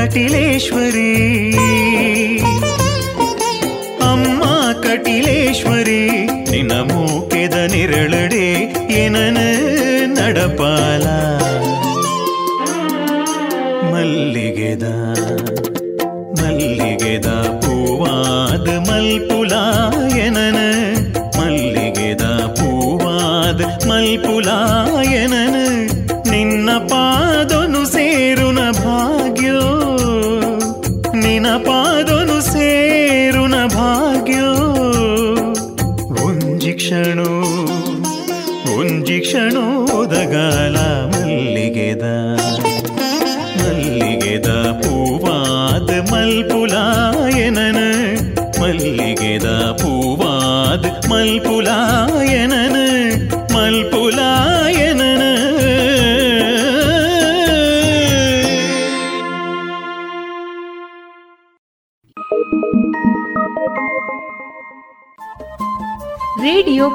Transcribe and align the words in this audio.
ಕಟಿಲೇಶ್ವರಿ. 0.00 1.10
ಅಮ್ಮ 4.02 4.44
ಕಟಿಲೇಶ್ವರಿ 4.82 6.26
ನಿನ್ನ 6.50 6.72
ಮೂಕೆದ 6.72 7.52
ನಿರಳಡೆ 7.52 8.46
ಏನನ 8.92 9.38
ನಡಪಾಲ? 10.18 11.04
ಮಲ್ಲಿಗೆದ 13.92 14.82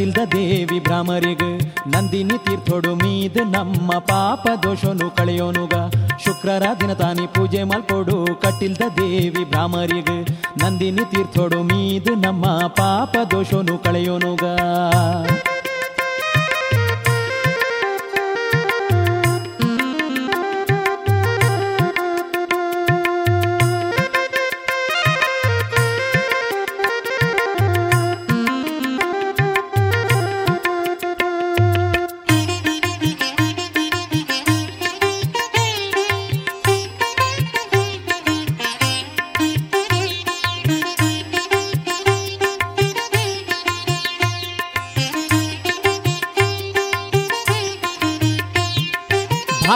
ಕಟ್ಟಿಲ್ದ 0.00 0.22
ದೇವಿ 0.32 0.78
ಭ್ರಮರಿಗ 0.80 1.42
ನಂದಿನಿ 1.86 2.36
ತೀರ್ಥೋಡು 2.44 2.92
ಮೀದ್ 2.94 3.36
ನಮ್ಮ 3.52 3.98
ಪಾಪ 3.98 4.48
ದೋಷನು 4.62 5.06
ಕಳೆಯೋನುಗ. 5.16 5.74
ಶುಕ್ರರ 6.24 6.62
ದಿನ 6.80 6.92
ತಾನಿ 6.92 7.26
ಪೂಜೆ 7.26 7.62
ಮಲ್ಕೊಡು 7.70 8.16
ಕಟ್ಟಿಲ್ದ 8.42 8.82
ದೇವಿ 8.96 9.44
ಭ್ರಮರಿಗ 9.44 10.08
ನಂದಿನಿ 10.62 11.04
ತೀರ್ಥೋಡು 11.10 11.62
ಮೀದ್ 11.62 12.10
ನಮ್ಮ 12.24 12.44
ಪಾಪ 12.80 13.16
ದೋಷನು 13.30 13.76
ಕಳೆಯೋನುಗ. 13.78 14.44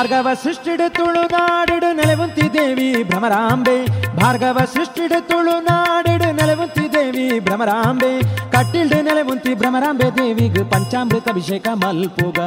ಭಾರ್ಗವ 0.03 0.27
ಸೃಷ್ಟಿಡು 0.43 0.93
ತುಳುನಾಡಿಡು 0.93 1.95
ನೆಲೆವಂತಿ 1.95 2.53
ದೇವಿ 2.53 3.03
ಭ್ರಮರಾಂಬೆ 3.03 3.77
ಭಾರ್ಗವ 4.15 4.57
ಸೃಷ್ಟಿಡು 4.65 5.27
ತುಳುನಾಡಿಡು 5.27 6.31
ನೆಲೆವಂತಿ 6.31 6.82
ದೇವಿ 7.14 7.38
ಭ್ರಮರಾಂಬೆ 7.46 8.10
ಕಟ್ಟಿಲ್ಡು 8.54 9.02
ನೆಲೆವಂತಿ 9.02 9.54
ಭ್ರಮರಾಂಬೆ, 9.54 10.06
ದೇವಿಗ್ 10.18 10.58
ಪಂಚಾಮೃತ 10.72 11.28
ಅಭಿಷೇಕ 11.28 11.66
ಮಲ್ಪುಗ. 11.82 12.38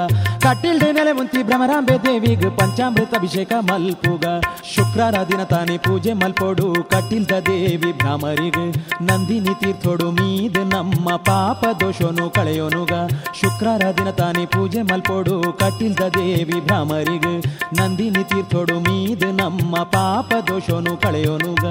ಕಟ್ಟಿಲ್ಡು 0.46 0.88
ನೆಲೆವಂತಿ 0.92 1.44
ಭ್ರಮರಾಂಬೆ, 1.44 1.96
ದೇವಿಗ್ 2.06 2.58
ಪಂಚಾಮೃತ 2.60 3.14
ಅಭಿಷೇಕ 3.16 3.52
ಮಲ್ಪುಗ. 3.70 4.26
ಶುಕ್ರರ 4.74 5.18
ದಿನ 5.30 5.44
ತಾನೇ 5.44 5.78
ಪೂಜೆ 5.78 6.14
ಮಲ್ಪೋಡು, 6.14 6.68
ಕಟ್ಟಿಲ್ದ 6.84 7.32
ದೇವಿ 7.50 7.92
ಭ್ರಾಮರಿಗ್ 7.92 8.64
ನಂದಿನಿ 9.02 9.54
ತೀರ್ಥೋಡು 9.60 10.12
ಮೀದ 10.12 10.58
ನಮ್ಮ 10.74 11.16
ಪಾಪ 11.16 11.66
ದೋಷನು 11.80 12.30
ಕಳೆಯೋನುಗ. 12.30 12.94
ಶುಕ್ರರ 13.42 13.92
ದಿನ 13.98 14.10
ತಾನೇ 14.12 14.46
ಪೂಜೆ 14.46 14.82
ಮಲ್ಪೋಡು, 14.82 15.38
ಕಟ್ಟಿಲ್ದ 15.54 16.00
ದೇವಿ 16.00 16.60
ಭ್ರಾಮರಿಗ್ 16.66 17.32
ನಂದಿನಿ 17.80 18.24
ತೀರ್ಥೋಡು 18.24 18.80
ಮೀದ 18.80 19.24
ನಮ್ಮ 19.42 19.76
ಪಾಪ 19.84 20.34
ದೋಷನು 20.48 20.98
ಕಳೆಯೋನುಗ. 20.98 21.66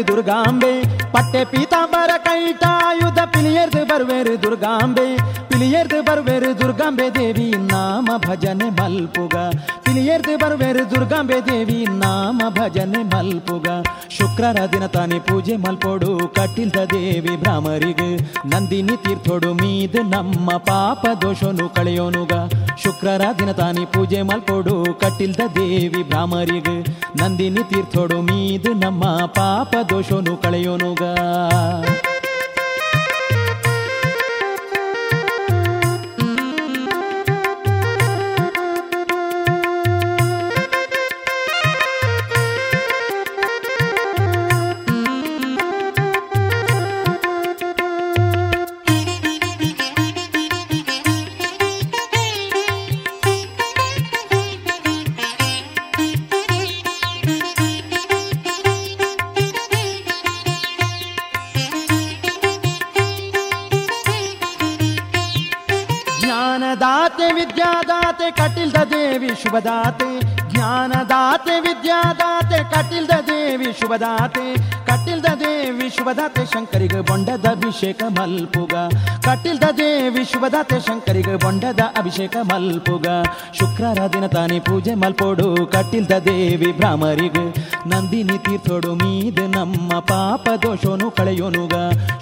ಬರುವೇರು 0.00 0.08
ದುರ್ಗಾಂಬೆ 0.08 0.72
ಪಟ್ಟೆ 1.12 1.40
ಪೀತಾಂಬರ 1.44 2.10
ಕೈಟಾಯುಧ 2.24 3.20
ಪಿಲಿಯರ್ದು 3.32 3.80
ಬರುವೇರು 3.84 4.34
ದುರ್ಗಾಂಬೆ 4.42 5.06
ಪಿಲಿಯರ್ದು 5.60 6.02
ಬರುವೇರು 6.02 6.60
ದುರ್ಗಾಂಬೆ 6.60 7.10
ದೇವಿ, 7.10 7.50
ನಾಮ 7.50 8.10
ಭಜನೆ 8.16 8.70
ಮಲ್ಪುಗ. 8.70 9.34
ತಿಳಿಯರ್ದು 9.84 10.38
ಬರುವೇರು 10.38 10.90
ದುರ್ಗಾಂಬೆ 10.90 11.40
ದೇವಿ, 11.40 11.84
ನಾಮ 11.84 12.42
ಭಜನೆ 12.48 13.02
ಮಲ್ಪುಗ. 13.02 13.66
ಶುಕ್ರರ 14.10 14.56
ದಿನ 14.72 14.86
ತಾನೆ 14.86 15.18
ಪೂಜೆ 15.18 15.56
ಮಲ್ಪೋಡು, 15.56 16.28
ಕಟ್ಟಿಲ್ದ 16.28 16.74
ದೇವಿ 16.74 17.36
ಭ್ರಾಮರಿಗ. 17.36 18.00
ನಂದಿನಿ 18.46 18.96
ತೀರ್ಥೋಡು 18.96 19.54
ಮೀದ್ 19.54 19.96
ನಮ್ಮ 19.96 20.50
ಪಾಪ 20.50 21.06
ದೋಷನು 21.22 21.68
ಕಳೆಯೋನುಗ. 21.68 22.32
ಶುಕ್ರರ 22.82 23.20
ದಿನ 23.38 23.52
ತಾನೆ 23.52 23.84
ಪೂಜೆ 23.84 24.22
ಮಲ್ಪೋಡು, 24.22 24.84
ಕಟ್ಟಿಲ್ದ 25.00 25.40
ದೇವಿ 25.54 26.02
ಭ್ರಾಮರಿಗ. 26.02 26.68
ನಂದಿನಿ 27.22 27.68
ತೀರ್ಥೋಡು 27.68 28.22
ಮೀದ್ 28.22 28.80
ನಮ್ಮ 28.84 29.04
ಪಾಪ 29.26 29.74
ದೋಷನು 29.88 30.36
ಕಳೆಯೋನುಗ. 30.36 31.02
शुभदाते 69.50 70.08
ज्ञानदाते 70.50 71.54
विद्यादाते 71.60 72.58
कटिलदेवी 72.72 73.72
शुभदाते। 73.80 74.44
ದೇವಿ 75.90 76.44
ಶಂಕರಿಗೆ 76.52 77.00
ಬೊಂಡದ 77.00 77.46
ಅಭಿಷೇಕ 77.46 78.02
ಮಲ್ಪುಗ. 78.08 78.74
ಕಟಿಲ್ದ 79.20 79.64
ದೇವಿ 79.76 80.18
ವಿಶ್ವದಾತೆ 80.18 80.80
ಶಂಕರಿಗೆ 80.80 81.36
ಬೊಂಡದ 81.36 81.80
ಅಭಿಷೇಕ 81.98 82.36
ಮಲ್ಪುಗ. 82.42 83.06
ಶುಕ್ರರ 83.58 84.06
ದಿನ 84.12 84.26
ತಾನೇ 84.26 84.60
ಪೂಜೆ 84.60 84.94
ಮಲ್ಪೋಡು. 84.94 85.66
ಕಟ್ಟಿಲ್ದ 85.66 86.12
ದೇವಿ 86.12 86.72
ಭ್ರಾಮರಿಗೆ 86.76 87.44
ನಂದಿನಿ 87.88 88.38
ತೀರ್ಥೋಡು 88.38 88.94
ಮೀದ 88.94 89.38
ನಮ್ಮ 89.56 89.98
ಪಾಪ 89.98 90.48
ದೋಷೋನು 90.62 91.10
ಕಳೆಯೋನುಗ. 91.10 91.72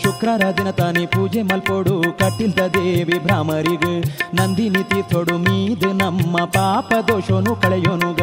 ಶುಕ್ರರ 0.03 0.51
ದಿನ 0.57 0.71
ತಾನೇ 0.71 1.07
ಪೂಜೆ 1.07 1.43
ಮಲ್ಪೋಡು. 1.43 2.03
ಕಟ್ಟಿಲ್ದ 2.03 2.61
ದೇವಿ 2.61 3.19
ಭ್ರಾಮರಿಗೆ 3.19 4.01
ನಂದಿನಿ 4.37 4.85
ತೀರ್ಥೋಡು 4.85 5.39
ಮೀದ 5.39 5.85
ನಮ್ಮ 6.03 6.45
ಪಾಪ 6.45 6.93
ದೋಷೋನು 7.09 7.57
ಕಳೆಯೋನುಗ. 7.57 8.23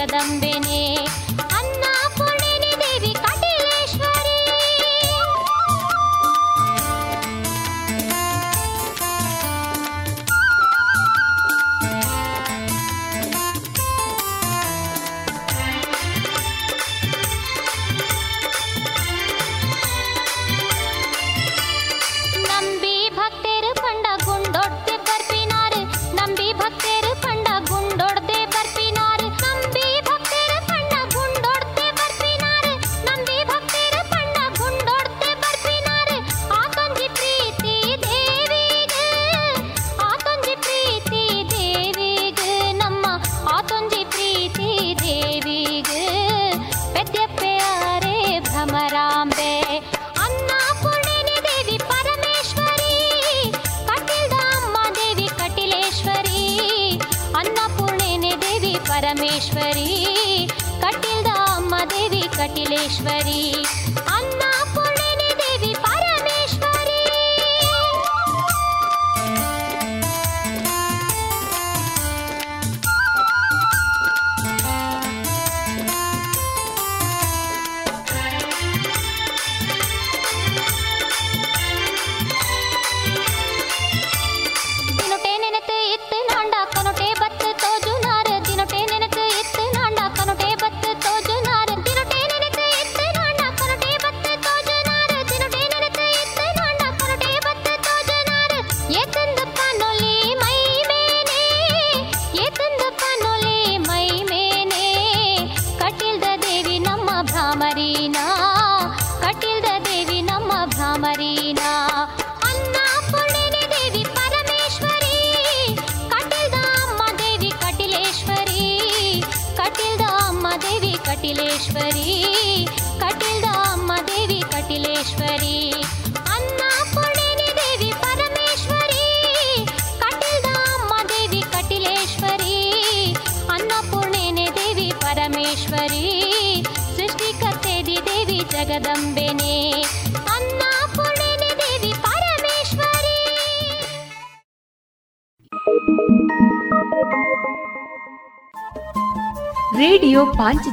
ದೇವಿ 0.00 0.82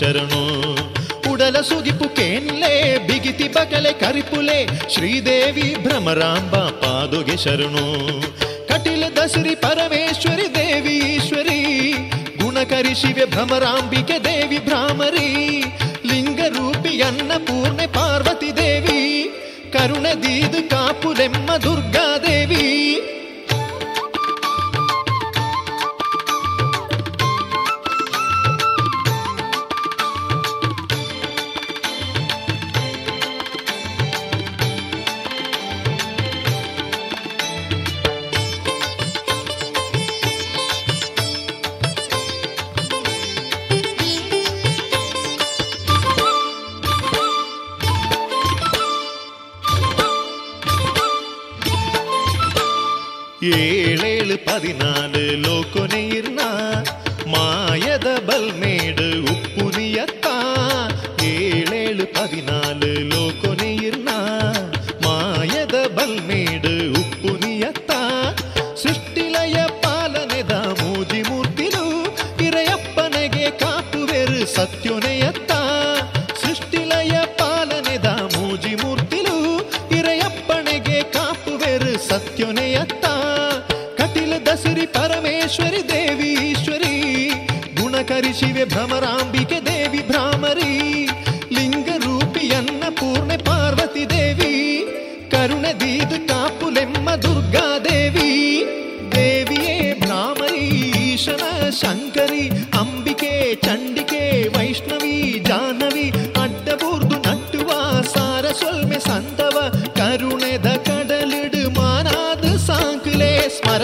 శరణు 0.00 0.42
ఉడల 1.30 1.56
సుగిపు 1.68 2.06
కేన్లే 2.18 2.74
బిగితి 3.08 3.46
బకలె 3.54 3.92
కరిపులే 4.02 4.60
శ్రీదేవి 4.94 5.66
భ్రమరాంబ 5.84 6.54
పాదుగె 6.82 7.36
శరణు 7.44 7.84
కటిల 8.70 9.04
దశరి 9.18 9.54
పరమేశ్వరి 9.64 10.46
దేవి 10.56 10.96
ఈశ్వరి 11.10 11.58
గుణకరి 12.40 12.94
శివ 12.94 13.26
భ్రమరాంబికె 13.34 14.18
దేవి 14.26 14.60
భ్రామరి 14.68 15.28
లింగ 16.10 16.40
రూపి 16.56 16.94
అన్న 17.08 17.32
పూర్ణ 17.48 17.80
పార్వతి 17.96 18.50
దేవి 18.60 19.00
కరుణ 19.74 20.06
దీదు 20.24 20.60
కాపులెమ్మ 20.72 21.50
దుర్గాదేవి 21.66 22.29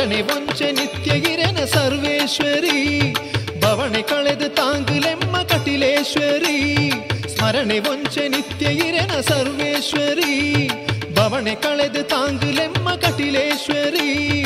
ಭವನೆ 0.07 0.23
ವಂಚೆ 0.23 0.73
ನಿತ್ಯಗಿರನ 0.73 1.65
ಸರ್ವೇಶ್ವರಿ. 1.65 3.13
ಭವನೆ 3.61 4.03
ಕಳೆದು 4.03 4.49
ತಾಂಗುಲೆಮ್ಮ 4.49 5.39
ಕಟಿಲೇಶ್ವರಿ. 5.43 6.91
ಸ್ಮರಣೆ 7.37 7.79
ವಂಚೆ 7.79 8.29
ನಿತ್ಯಗಿರನ 8.29 9.21
ಸರ್ವೇಶ್ವರಿ. 9.21 10.69
ಭವನೆ 11.15 11.55
ಕಳೆದು 11.55 12.03
ತಾಂಗುಲೆಮ್ಮ 12.03 12.91
ಕಟಿಲೇಶ್ವರಿ. 12.91 14.43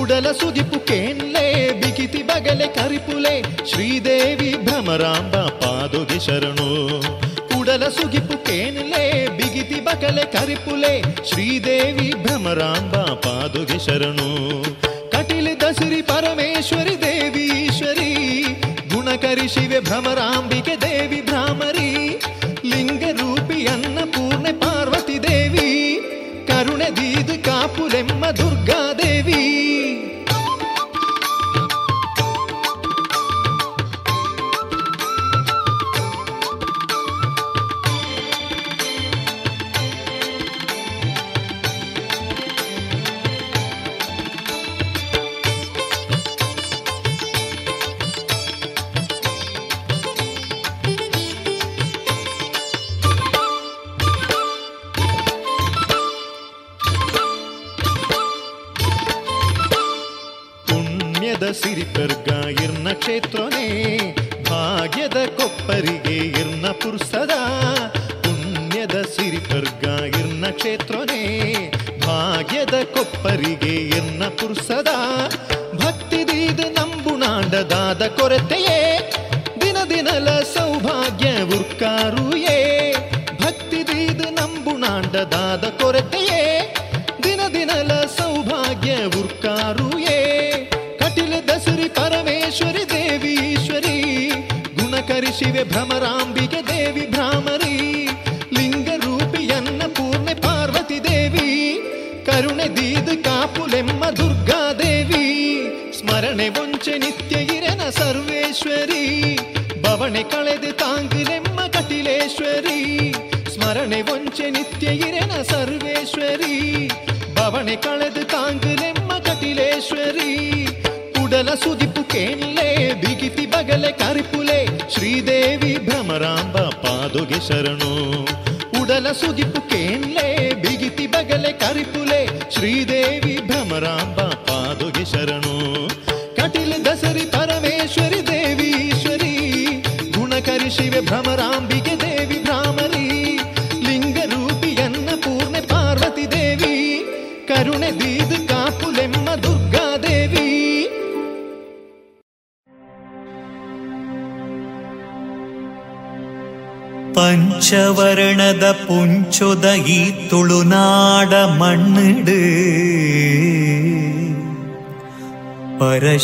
ಉಡಲ 0.00 0.32
ಸುದಿಪು 0.40 0.80
ಕೇನ್ಲೆ, 0.86 1.72
ಬಿಗಿತಿ 1.72 2.22
ಬಗಲೆ 2.22 2.66
ಕರಿಪುಲೆ. 2.66 3.66
ಶ್ರೀದೇವಿ 3.66 4.56
ಭ್ರಮರಾಂಬ 4.64 5.36
ಪಾದುಗೆ 5.36 6.26
ಶರಣು. 6.26 6.98
ಉಡಲ 7.60 7.88
ಸುಗಿಪು 7.88 8.44
ಕೇನ್ಲೆ, 8.44 9.28
ಬಿಗಿತಿ 9.28 9.80
ಬಗಲೆ 9.80 10.24
ಕರಿಪುಲೆ. 10.32 11.02
ಶ್ರೀದೇವಿ 11.28 12.14
ಭ್ರಮರಾಂಬ 12.22 12.96
ಪಾದುಗೆ 12.96 13.86
ಶರಣು. 13.86 14.36
अखिल 15.26 15.46
दशरी 15.62 16.00
परमेश्वरी 16.10 16.94
देवीश्वरी 17.04 18.12
गुणकरी 18.92 19.48
शिव 19.54 19.72
भ्रमरांबिके 19.88 20.74
देवी 20.84 20.95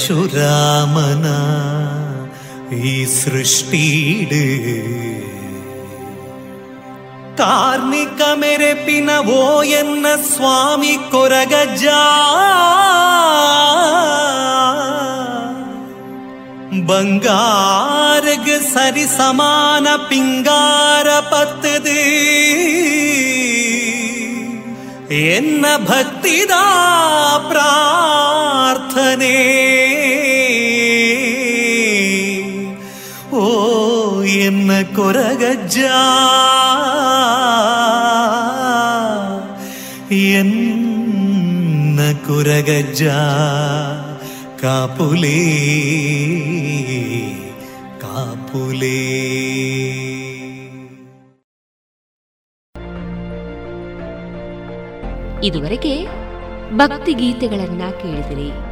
പരശുരാമന 0.04 1.26
ഈ 2.82 2.92
സൃഷ്ടിയിട് 3.12 4.42
കാർണികമെരപ്പിനവോ 7.42 9.44
എന്ന 9.80 10.08
സ്വാമി 10.26 10.94
കൊരകജ 11.12 11.84
ബംഗാരക് 17.14 18.54
സരിസമാന 18.68 19.86
പിങ്കാര 20.08 21.08
പത്തത് 21.30 21.96
എന്ന 25.32 25.64
ഭക്തിദാ 25.88 26.62
പ്രാർത്ഥനേ 27.50 29.36
ಕೊರಗಜ್ಜ. 34.84 35.78
ಎನ್ನ 40.12 42.00
ಕುರಗಜ್ಜ. 42.26 43.02
ಕಾಪುಲೇ 44.62 45.42
ಕಾಪುಲೇ. 48.00 49.02
ಇದುವರೆಗೆ 55.44 56.06
ಭಕ್ತಿ 56.76 57.14
ಗೀತೆಗಳನ್ನ 57.14 57.82
ಕೇಳಿದಿರಿ. 58.02 58.71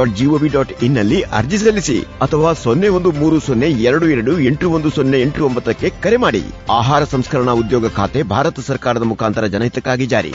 GOV 0.05 0.49
dot 0.49 0.83
ಇನ್ನಲ್ಲಿ 0.83 1.21
ಅರ್ಜಿ 1.21 1.57
ಸಲ್ಲಿಸಿ 1.57 2.01
ಅಥವಾ 2.01 2.53
ಸೊನ್ನೆ 2.53 2.87
ಒಂದು 2.87 3.11
ಮೂರು 3.11 3.39
ಸೊನ್ನೆ 3.39 3.69
ಎರಡು 3.69 4.07
ಎರಡು 4.07 4.39
ಎಂಟು 4.39 4.71
ಒಂದು 4.71 4.89
ಸೊನ್ನೆ 4.89 5.21
ಎಂಟು 5.21 5.45
ಒಂಬತ್ತಕ್ಕೆ 5.45 5.89
ಕರೆ 5.89 6.17
ಮಾಡಿ. 6.17 6.43
ಆಹಾರ 6.69 7.03
ಸಂಸ್ಕರಣಾ 7.03 7.51
ಉದ್ಯೋಗ 7.51 7.87
ಖಾತೆ 7.87 8.23
ಭಾರತ 8.23 8.59
ಸರ್ಕಾರದ 8.59 9.03
ಮುಖಾಂತರ 9.03 9.45
ಜನಹಿತಕ್ಕಾಗಿ 9.45 10.05
ಜಾರಿ. 10.05 10.33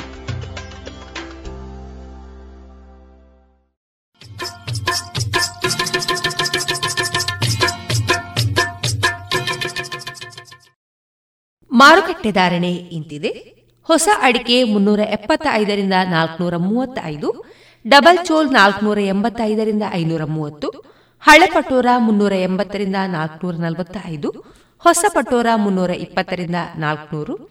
ಮಾರುಕಟ್ಟೆ 11.71 12.31
ಧಾರಣೆ 12.31 12.73
ಇಂತಿದೆ. 12.73 13.57
ಹೊಸ 13.83 14.09
ಅಡಿಕೆ 14.21 14.65
ಮುನ್ನೂರ 14.65 14.99
ಎಪ್ಪತ್ತ 14.99 15.47
ಐದರಿಂದ 15.53 15.93
ನಾಲ್ಕುನೂರ 16.11 16.57
ಮೂವತ್ತೈದು 16.57 17.57
ಡಬಲ್ 17.87 18.19
ಚೋಲ್ 18.27 18.51
ನಾಲ್ಕನೂರ 18.51 18.99
ಎಂಬತ್ತೈದರಿಂದ 18.99 19.83
ಐನೂರ 19.93 20.25
ಮೂವತ್ತು 20.25 20.85
ಹಳೆ 21.21 21.47
ಪಟೋರ 21.47 21.87
ಮುನ್ನೂರ 21.97 22.33
ಎಂಬತ್ತರಿಂದ 22.33 22.97
ನಾಲ್ಕುನೂರ 23.07 23.55
ನಲವತ್ತ 23.55 23.97
ಐದು 24.07 24.45
ಹೊಸ 24.79 25.05
ಪಟೋರ 25.15 25.47
ಮುನ್ನೂರ 25.57 25.91
ಇಪ್ಪತ್ತರಿಂದ 25.91 26.55
ನಾಲ್ಕುನೂರು, 26.77 27.49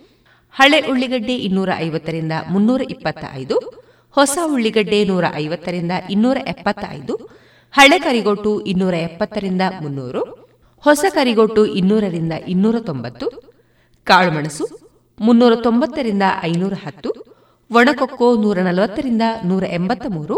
ಹಳೆ 0.52 0.82
ಉಳ್ಳಿಗಡ್ಡೆ 0.82 1.36
ಇನ್ನೂರ 1.36 1.70
ಐವತ್ತರಿಂದ 1.78 2.32
ಮುನ್ನೂರ 2.50 2.82
ಇಪ್ಪತ್ತ 2.82 3.26
ಐದು 3.34 3.56
ಹೊಸ 4.12 4.38
ಉಳ್ಳಿಗಡ್ಡೆ 4.46 5.04
ನೂರ 5.04 5.26
ಐವತ್ತರಿಂದ 5.36 5.92
ಇನ್ನೂರ 6.10 6.38
ಎಪ್ಪತ್ತ 6.48 6.86
ಐದು 6.90 7.30
ಹಳೆ 7.72 8.00
ಕರಿಗೊಟ್ಟು 8.00 8.62
ಇನ್ನೂರ 8.62 8.94
ಎಪ್ಪತ್ತರಿಂದ 8.94 9.62
ಮುನ್ನೂರು, 9.82 10.22
ಹೊಸ 10.84 11.06
ಕರಿಗೊಟ್ಟು 11.14 11.66
ಇನ್ನೂರರಿಂದ 11.66 12.34
ಇನ್ನೂರ 12.48 12.80
ತೊಂಬತ್ತು 12.80 13.44
ಕಾಳುಮೆಣಸು 14.04 14.68
ಮುನ್ನೂರ 15.20 15.56
ತೊಂಬತ್ತರಿಂದ 15.56 16.24
ಐನೂರ 16.44 16.74
ಹತ್ತು 16.86 17.25
ಒಣಕೊಕ್ಕೋ 17.72 18.36
ನೂರ 18.36 18.60
ನಲವತ್ತರಿಂದ 18.60 19.22
ನೂರ 19.46 19.64
ಎಂಬತ್ತ 19.64 20.06
ಮೂರು 20.10 20.36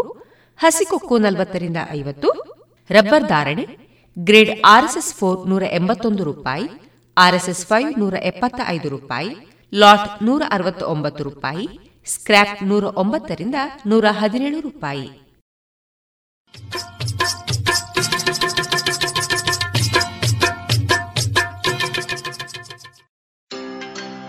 ಹಸಿಕೊಕ್ಕೋ 0.56 1.18
ನಲವತ್ತರಿಂದ 1.18 1.76
ಐವತ್ತು, 1.90 2.28
ರಬ್ಬರ್ 2.90 3.24
ಧಾರಣೆ, 3.24 3.64
ಗ್ರೇಡ್ 4.16 4.60
ಆರ್ಎಸ್ಎಸ್ 4.64 5.14
ಫೋರ್ 5.14 5.48
ನೂರ 5.48 5.62
ಎಂಬತ್ತೊಂದು 5.62 6.24
ರೂಪಾಯಿ, 6.24 6.68
ಆರ್ಎಸ್ಎಸ್ 7.16 7.66
ಫೈವ್ 7.66 7.98
ನೂರ 7.98 8.14
ಎಪ್ಪತ್ತ 8.14 8.60
ಐದು 8.66 8.88
ರೂಪಾಯಿ, 8.88 9.36
ಲಾಟ್ 9.74 10.22
ನೂರ 10.22 10.42
ಅರವತ್ತ 10.50 10.82
ಒಂಬತ್ತು 10.82 11.24
ರೂಪಾಯಿ, 11.24 11.80
ಸ್ಕ್ರ್ಯಾಪ್ 12.06 12.62
ನೂರ 12.62 12.84
ಒಂಬತ್ತರಿಂದ 12.84 13.54
ನೂರ 13.86 14.04
ಹದಿನೇಳು 14.10 14.60
ರೂಪಾಯಿ. 14.60 15.08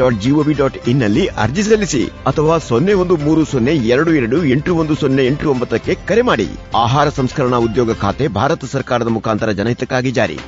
dot 0.00 0.20
GOV 0.20 0.54
dot 0.54 0.78
ಇನ್ನಲ್ಲಿ 0.88 1.26
ಅರ್ಜಿ 1.26 1.62
ಸಲ್ಲಿಸಿ 1.62 2.04
ಅಥವಾ 2.26 2.58
ಸೊನ್ನೆ 2.58 2.92
ಒಂದು 2.92 3.16
ಮೂರು 3.16 3.44
ಸೊನ್ನೆ 3.44 3.72
ಎರಡು 3.94 4.10
ಎರಡು 4.12 4.44
ಎಂಟು 4.44 4.76
ಒಂದು 4.76 4.94
ಸೊನ್ನೆ 4.94 5.26
ಎಂಟು 5.26 5.50
ಒಂಬತ್ತಕ್ಕೆ 5.50 5.94
ಕರೆ 6.08 6.22
ಮಾಡಿ. 6.22 6.48
ಆಹಾರ 6.76 7.08
ಸಂಸ್ಕರಣಾ 7.08 7.56
ಉದ್ಯೋಗ 7.56 7.92
ಖಾತೆ 7.92 8.28
ಭಾರತ 8.28 8.64
ಸರ್ಕಾರದ 8.64 9.08
ಮುಖಾಂತರ 9.08 9.50
ಜನಹಿತಕ್ಕಾಗಿ 9.50 10.10
ಜಾರಿ. 10.10 10.38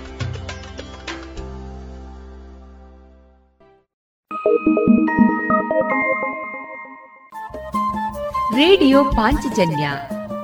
ರೇಡಿಯೋ 8.57 9.05
ಪಾಂಚಜನ್ಯ 9.05 9.87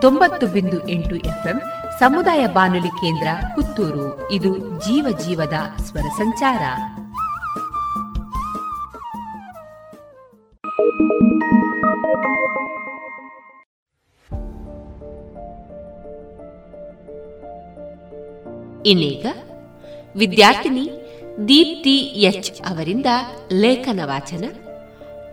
ತೊಂಬತ್ತು 0.00 0.46
ಬಿಂದು 0.46 0.88
ಎಂಟು 0.88 1.16
ಎಫ್ಎಂ 1.16 1.58
ಸಮುದಾಯ 2.00 2.46
ಬಾನುಲಿ 2.46 2.88
ಕೇಂದ್ರ 2.88 3.28
ಪುತ್ತೂರು. 3.54 4.06
ಇದು 4.32 4.52
ಜೀವ 4.58 5.06
ಜೀವದ 5.26 5.54
ಸ್ವರ 5.84 6.08
ಸಂಚಾರ. 6.18 6.62
ಇನ್ನೀಗ 18.88 19.26
ವಿದ್ಯಾರ್ಥಿನಿ 20.16 20.84
ದೀಪ್ತಿ 21.48 21.96
ಎಚ್ 21.98 22.50
ಅವರಿಂದ 22.60 23.06
ಲೇಖನ 23.52 24.00
ವಾಚನ 24.04 24.44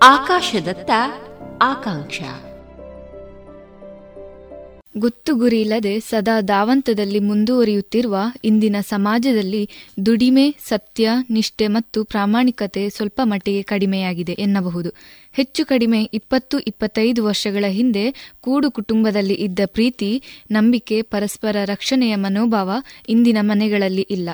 ಆಕಾಶದತ್ತ 0.03 0.91
ಆಕಾಂಕ್ಷ. 1.61 2.21
ಗೊತ್ತು 4.97 5.35
ಗುರಿ 5.35 5.61
ಇಲ್ಲದೆ 5.61 5.99
ಸದಾ 5.99 6.41
ದಾವಂತದಲ್ಲಿ 6.41 7.19
ಮುಂದುವರಿಯುತ್ತಿರುವ 7.19 8.17
ಇಂದಿನ 8.43 8.75
ಸಮಾಜದಲ್ಲಿ 8.81 9.69
ದುಡಿಮೆ, 10.05 10.55
ಸತ್ಯ, 10.67 11.09
ನಿಷ್ಠೆ 11.29 11.67
ಮತ್ತು 11.67 12.03
ಪ್ರಾಮಾಣಿಕತೆ 12.03 12.89
ಸ್ವಲ್ಪ 12.89 13.21
ಮಟ್ಟಿಗೆ 13.23 13.61
ಕಡಿಮೆಯಾಗಿದೆ 13.63 14.31
ಎನ್ನಬಹುದು. 14.31 14.89
ಹೆಚ್ಚು 15.33 15.65
ಕಡಿಮೆ 15.65 16.03
ಇಪ್ಪತ್ತು, 16.03 16.59
ಇಪ್ಪತ್ತೈದು 16.59 17.23
ವರ್ಷಗಳ 17.23 17.65
ಹಿಂದೆ 17.67 18.33
ಕೂಡು 18.41 18.71
ಕುಟುಂಬದಲ್ಲಿ 18.71 19.33
ಇದ್ದ 19.33 19.59
ಪ್ರೀತಿ, 19.65 20.21
ನಂಬಿಕೆ, 20.51 21.01
ಪರಸ್ಪರ 21.01 21.55
ರಕ್ಷಣೆಯ 21.65 22.15
ಮನೋಭಾವ 22.15 22.71
ಇಂದಿನ 23.09 23.37
ಮನೆಗಳಲ್ಲಿ 23.41 24.01
ಇಲ್ಲ. 24.01 24.29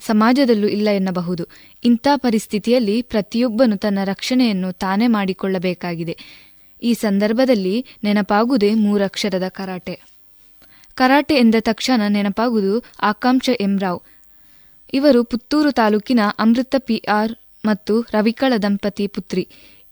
ಸಮಾಜದಲ್ಲೂ 0.00 0.68
ಇಲ್ಲ 0.68 0.88
ಎನ್ನಬಹುದು. 0.90 1.44
ಇಂಥ 1.84 2.08
ಪರಿಸ್ಥಿತಿಯಲ್ಲಿ 2.16 3.02
ಪ್ರತಿಯೊಬ್ಬನು 3.02 3.76
ತನ್ನ 3.76 3.98
ರಕ್ಷಣೆಯನ್ನು 4.04 4.72
ತಾನೇ 4.72 5.06
ಮಾಡಿಕೊಳ್ಳಬೇಕಾಗಿದೆ. 5.06 6.18
ಈ 6.82 6.94
ಸಂದರ್ಭದಲ್ಲಿ 6.94 7.86
ನೆನಪಾಗುವುದೇ 8.04 8.74
ಮೂರಕ್ಷರದ 8.74 9.48
ಕರಾಟೆ. 9.48 10.00
ಕರಾಟೆ 10.94 11.34
ಎಂದ 11.34 11.54
ತಕ್ಷಣ 11.60 12.02
ನೆನಪಾಗುವುದು 12.08 12.84
ಆಕಾಂಕ್ಷ 13.02 13.50
ಎಂ 13.60 13.78
ರಾವ್ 13.78 14.00
ಇವರು 14.92 15.24
ಪುತ್ತೂರು 15.24 15.70
ತಾಲೂಕಿನ 15.70 16.20
ಅಮೃತ 16.38 16.74
ಪಿ 16.78 16.96
ಆರ್ 16.96 17.32
ಮತ್ತು 17.64 18.00
ರವಿಕಳ 18.00 18.52
ದಂಪತಿ 18.62 19.06
ಪುತ್ರಿ. 19.06 19.48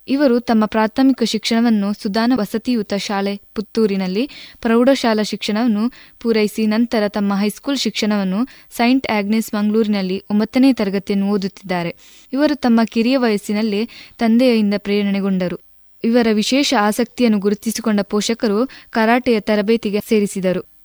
ಇವರು 0.09 0.41
ತಮ್ಮ 0.41 0.67
ಪ್ರಾಥಮಿಕ 0.67 1.23
ಶಿಕ್ಷಣವನ್ನು 1.23 2.03
ಸುದಾನ 2.03 2.33
ವಸತಿಯುತ 2.35 2.95
ಶಾಲೆ 2.95 3.41
ಪುತ್ತೂರಿನಲ್ಲಿ 3.55 4.31
ಪ್ರೌಢಶಾಲಾ 4.61 5.23
ಶಿಕ್ಷಣವನ್ನು 5.23 5.93
ಪೂರೈಸಿ 6.21 6.67
ನಂತರ 6.67 7.09
ತಮ್ಮ 7.09 7.35
ಹೈಸ್ಕೂಲ್ 7.35 7.79
ಶಿಕ್ಷಣವನ್ನು 7.79 8.49
ಸೈಂಟ್ 8.71 9.11
ಆಗ್ನೆಸ್ 9.11 9.55
ಮಂಗಳೂರಿನಲ್ಲಿ 9.55 10.25
ಒಂಬತ್ತನೇ 10.31 10.73
ತರಗತಿಯನ್ನು 10.73 11.31
ಓದುತ್ತಿದ್ದಾರೆ. 11.31 11.97
ಇವರು 12.33 12.57
ತಮ್ಮ 12.57 12.81
ಕಿರಿಯ 12.85 13.17
ವಯಸ್ಸಿನಲ್ಲೇ 13.17 13.89
ತಂದೆಯಿಂದ 14.19 14.75
ಪ್ರೇರಣೆಗೊಂಡರು. 14.77 15.66
ಇವರ 16.05 16.27
ವಿಶೇಷ 16.33 16.75
ಆಸಕ್ತಿಯನ್ನು 16.81 17.39
ಗುರುತಿಸಿಕೊಂಡ 17.39 18.01
ಪೋಷಕರು 18.01 18.69
ಕರಾಟೆಯ 18.91 19.41
ತರಬೇತಿಗೆ 19.41 20.01
ಸೇರಿಸಿದರು. 20.09 20.77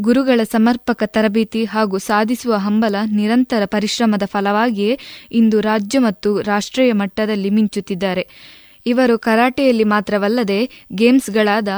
ಗುರುಗಳ 0.00 0.40
ಸಮರ್ಪಕ 0.42 1.02
ತರಬೇತಿ 1.06 1.64
ಹಾಗೂ 1.64 1.98
ಸಾಧಿಸುವ 1.98 2.54
ಹಂಬಲ 2.54 2.96
ನಿರಂತರ 3.12 3.64
ಪರಿಶ್ರಮದ 3.64 4.22
ಫಲವಾಗಿಯೇ 4.24 4.98
ಇಂದು 5.32 5.60
ರಾಜ್ಯ 5.60 5.98
ಮತ್ತು 5.98 6.40
ರಾಷ್ಟ್ರೀಯ 6.40 6.92
ಮಟ್ಟದಲ್ಲಿ 6.92 7.50
ಮಿಂಚುತ್ತಿದ್ದಾರೆ. 7.50 8.28
ಇವರು 8.86 9.18
ಕರಾಟೆಯಲ್ಲಿ 9.18 9.84
ಮಾತ್ರವಲ್ಲದೆ 9.84 10.86
ಗೇಮ್ಸ್ಗಳಾದ 10.92 11.68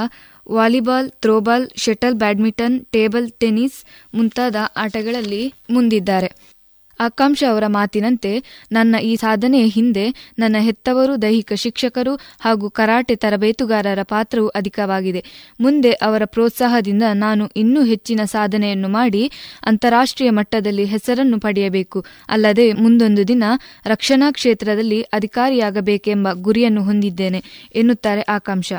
volleyball, 0.50 1.10
throwball, 1.10 1.70
shuttle 1.76 2.14
badminton, 2.14 2.86
table 2.86 3.30
tennis 3.30 3.84
ಮುಂತಾದ 4.14 4.56
ಆಟಗಳಲ್ಲಿ 4.76 5.54
ಮುಂದಿದ್ದಾರೆ. 5.70 6.55
ಆಕಾಂಕ್ಷ 7.00 7.44
ಅವರ 7.50 7.64
ಮಾತಿನಂತೆ 7.66 8.42
ನನ್ನ 8.72 8.96
ಈ 9.02 9.16
ಸಾಧನೆಯ 9.16 9.66
ಹಿಂದೆ 9.66 10.34
ನನ್ನ 10.38 10.56
ಹೆತ್ತವರು, 10.58 11.22
ದೈಹಿಕ 11.22 11.52
ಶಿಕ್ಷಕರು 11.52 12.14
ಹಾಗೂ 12.40 12.70
ಕರಾಟೆ 12.70 13.14
ತರಬೇತುಗಾರರ 13.16 14.02
ಪಾತ್ರವು 14.02 14.48
ಅಧಿಕವಾಗಿದೆ. 14.48 15.24
ಮುಂದೆ 15.60 15.92
ಅವರ 15.92 16.22
ಪ್ರೋತ್ಸಾಹದಿಂದ 16.24 17.02
ನಾನು 17.12 17.50
ಇನ್ನೂ 17.56 17.84
ಹೆಚ್ಚಿನ 17.84 18.20
ಸಾಧನೆಯನ್ನು 18.24 18.88
ಮಾಡಿ 18.88 19.30
ಅಂತಾರಾಷ್ಟ್ರೀಯ 19.62 20.30
ಮಟ್ಟದಲ್ಲಿ 20.30 20.84
ಹೆಸರನ್ನು 20.84 21.40
ಪಡೆಯಬೇಕು. 21.40 22.04
ಅಲ್ಲದೆ 22.28 22.72
ಮುಂದೊಂದು 22.72 23.28
ದಿನ 23.28 23.44
ರಕ್ಷಣಾ 23.86 24.30
ಕ್ಷೇತ್ರದಲ್ಲಿ 24.30 25.02
ಅಧಿಕಾರಿಯಾಗಬೇಕೆಂಬ 25.02 26.28
ಗುರಿಯನ್ನು 26.32 26.82
ಹೊಂದಿದ್ದೇನೆ, 26.82 27.42
ಎನ್ನುತ್ತಾರೆ 27.74 28.22
ಆಕಾಂಕ್ಷ. 28.22 28.72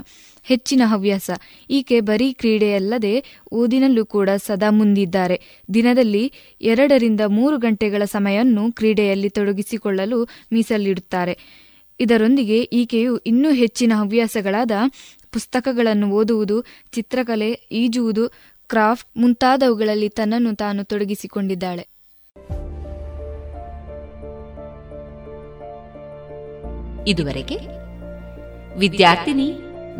ಹೆಚ್ಚಿನ 0.47 0.81
ಹವ್ಯಾಸ. 0.85 1.29
ಈಕೆ 1.69 1.99
ಬರೀ 1.99 2.33
ಕ್ರೀಡೆಯಲ್ಲದೆ 2.33 3.23
ಓದಿನಲ್ಲೂ 3.51 4.05
ಕೂಡ 4.05 4.29
ಸದಾ 4.45 4.71
ಮುಂದಿದ್ದಾರೆ. 4.71 5.41
ದಿನದಲ್ಲಿ 5.73 6.33
ಎರಡರಿಂದ 6.61 7.21
ಮೂರು 7.27 7.57
ಗಂಟೆಗಳ 7.57 8.05
ಸಮಯವನ್ನು 8.05 8.71
ಕ್ರೀಡೆಯಲ್ಲಿ 8.71 9.29
ತೊಡಗಿಸಿಕೊಳ್ಳಲು 9.29 10.23
ಮೀಸಲಿಡುತ್ತಾರೆ. 10.53 11.37
ಇದರೊಂದಿಗೆ 11.99 12.61
ಈಕೆಯು 12.61 13.17
ಇನ್ನೂ 13.17 13.51
ಹೆಚ್ಚಿನ 13.51 13.93
ಹವ್ಯಾಸಗಳಾದ 13.95 14.71
ಪುಸ್ತಕಗಳನ್ನು 15.31 16.09
ಓದುವುದು, 16.09 16.61
ಚಿತ್ರಕಲೆ 16.91 17.51
ಈಜುವುದು, 17.71 18.27
ಕ್ರಾಫ್ಟ್ 18.69 19.17
ಮುಂತಾದವುಗಳಲ್ಲಿ 19.17 20.09
ತನ್ನನ್ನು 20.09 20.55
ತಾನು 20.55 20.83
ತೊಡಗಿಸಿಕೊಂಡಿದ್ದಾಳೆ. 20.83 21.87
ಇದುವರೆಗೆ 27.07 27.57
ವಿದ್ಯಾರ್ಥಿನಿ 28.79 29.53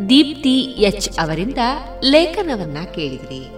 ದೀಪ್ತಿ 0.09 0.59
ಎಚ್ 0.59 1.19
ಅವರಿಂದ 1.19 1.57
ಲೇಖನವನ್ನ 2.03 2.77
ಕೇಳಿದ್ರಿ. 2.95 3.57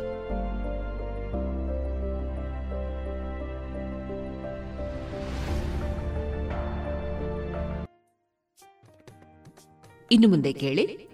ಇನ್ನು 10.12 10.28
ಮುಂದೆ 10.28 10.54
ಕೇಳಿ. 10.54 11.10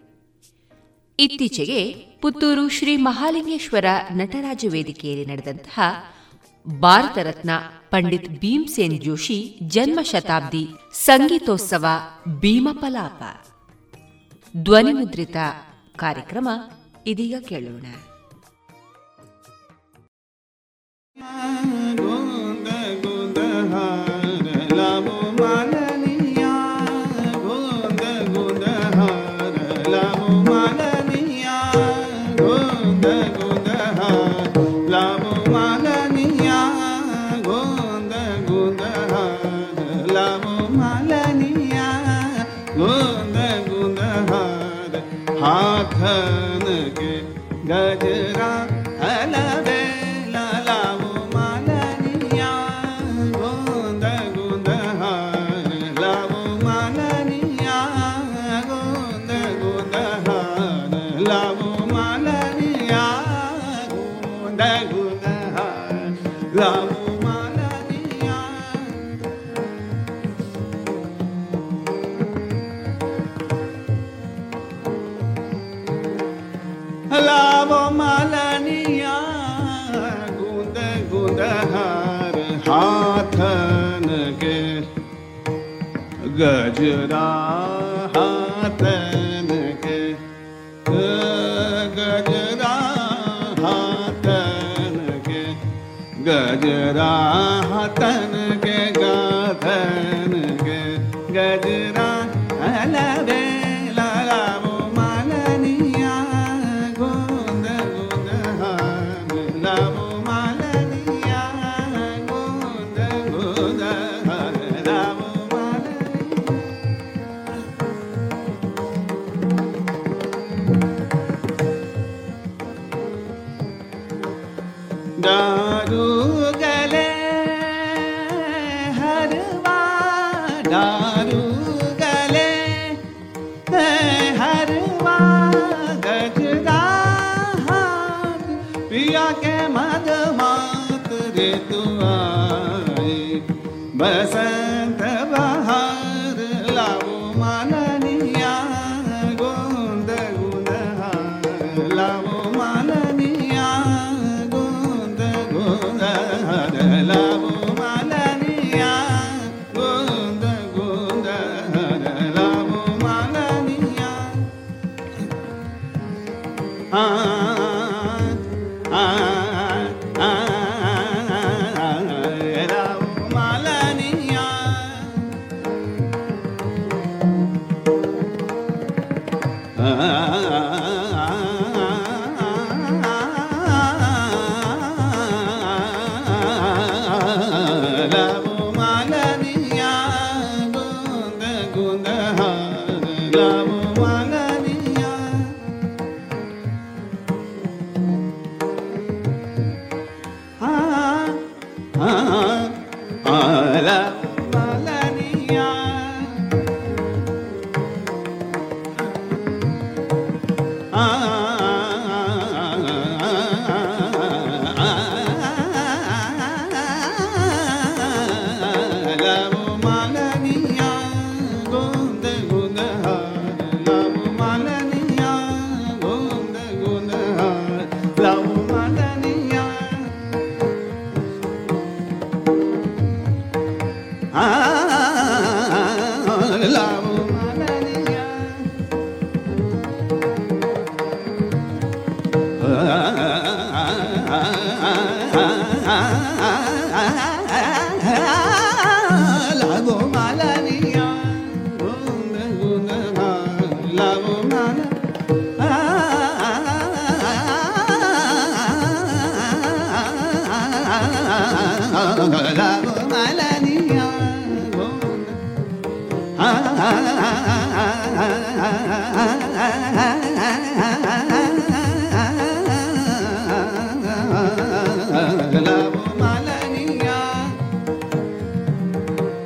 ಇತ್ತೀಚೆಗೆ 1.19 1.93
ಪುತ್ತೂರು 2.21 2.69
ಶ್ರೀ 2.69 2.97
ಮಹಾಲಿಂಗೇಶ್ವರ 2.97 3.85
ನಟರಾಜ 4.13 4.65
ವೇದಿಕೆಯಲ್ಲಿ 4.69 5.25
ನಡೆದಂತಹ 5.25 5.79
ಭಾರತ 6.79 7.17
ರತ್ನ 7.17 7.49
ಪಂಡಿತ್ 7.89 8.29
ಭೀಮ್ಸೇನ್ 8.29 9.01
ಜೋಶಿ 9.01 9.59
ಜನ್ಮ 9.67 10.01
ಶತಾಬ್ದಿ 10.01 10.67
ಸಂಗೀತೋತ್ಸವ 10.93 11.85
ಭೀಮಪಲಾಪ. 12.39 13.44
ಧ್ವನಿಮುದ್ರಿತ 14.55 15.35
ಕಾರ್ಯಕ್ರಮ 15.97 16.49
ಇದೀಗ 17.05 17.35
ಕೇಳೋಣ. 17.47 17.85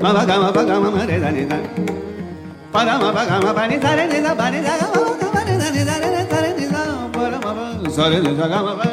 Mama 0.10 0.26
gama 0.26 0.50
pa 0.52 0.64
gama 0.66 0.90
ma 0.90 1.04
re 1.06 1.20
da 1.22 1.30
ni 1.30 1.46
da. 1.46 1.58
Pa 2.74 2.82
ga 2.84 2.98
ma 2.98 3.10
pa 3.14 3.24
ga 3.30 3.38
ma 3.46 3.52
pa 3.54 3.64
ni 3.70 3.78
sa 3.84 3.92
re 3.94 4.06
ni 4.10 4.20
da 4.26 4.34
pa 4.34 4.50
ni 4.50 4.60
da 4.66 4.74
ga 4.82 4.88
ma 4.90 5.02
pa 5.06 5.14
ga 5.22 5.28
ma 5.36 5.42
re 5.48 5.54
da 5.62 5.68
ni 5.70 5.82
da 5.90 5.96
re 6.02 6.22
sa 6.32 6.38
re 6.46 6.52
ni 6.58 6.66
da 6.74 6.82
pa 7.14 7.24
ra 7.30 7.38
ma 7.46 7.52
pa 7.58 7.90
sa 7.96 8.04
re 8.10 8.18
ni 8.26 8.32
sa 8.40 8.46
ga 8.52 8.60
ma 8.66 8.74
pa 8.80 8.86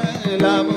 la 0.44 0.52
mo 0.66 0.76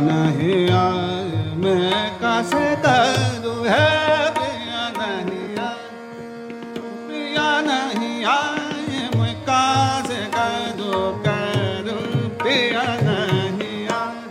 नहीं 0.00 0.62
आए। 0.70 1.54
मैं 1.56 2.00
कैसे 2.20 2.64
करूँ 2.84 3.60
है, 3.66 4.30
पिया 4.30 4.84
पिया 7.08 7.50
नहीं 7.60 8.24
आए। 8.24 9.08
मैं 9.16 9.34
कैसे 9.48 10.20
करूँ 10.36 11.02
करूँ 11.26 12.28
पिया 12.42 12.86
नहीं 13.02 13.80
आए। 13.88 14.22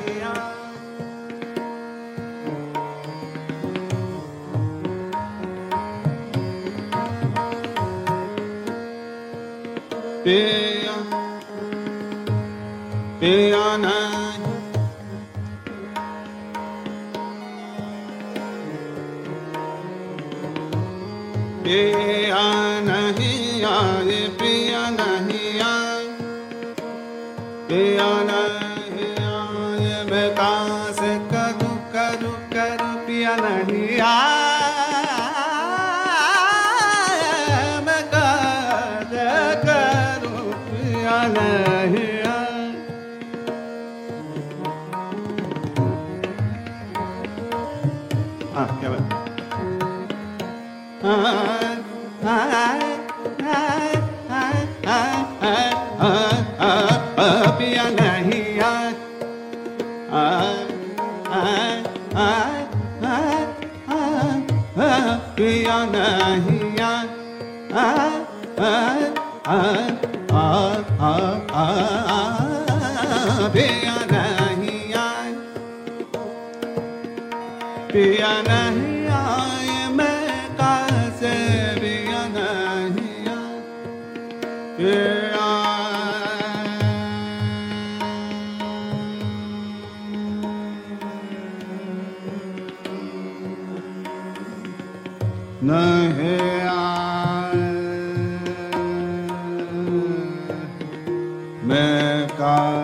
मैं 101.71 102.27
कैसे 102.41 102.84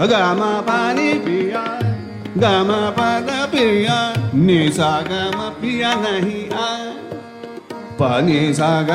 ग 0.00 0.12
पानि 0.66 1.12
पया 1.26 1.60
गमा 2.36 2.80
प 2.96 3.04
नि 4.36 4.56
सगम 4.72 5.38
पिया 5.60 5.92
न 5.94 6.10
पनि 8.00 8.40
सग 8.54 8.90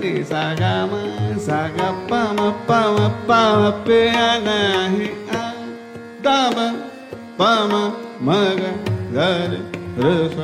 गी 0.00 0.12
सगम 0.24 0.94
सग 1.38 1.78
पम 2.10 2.40
पम 2.70 2.96
पम 3.28 3.70
पिया 3.86 4.26
नह 4.46 4.96
दम 6.26 6.58
पम 7.38 7.74
मग 8.22 8.62
घर 9.12 9.54
रस 9.98 10.36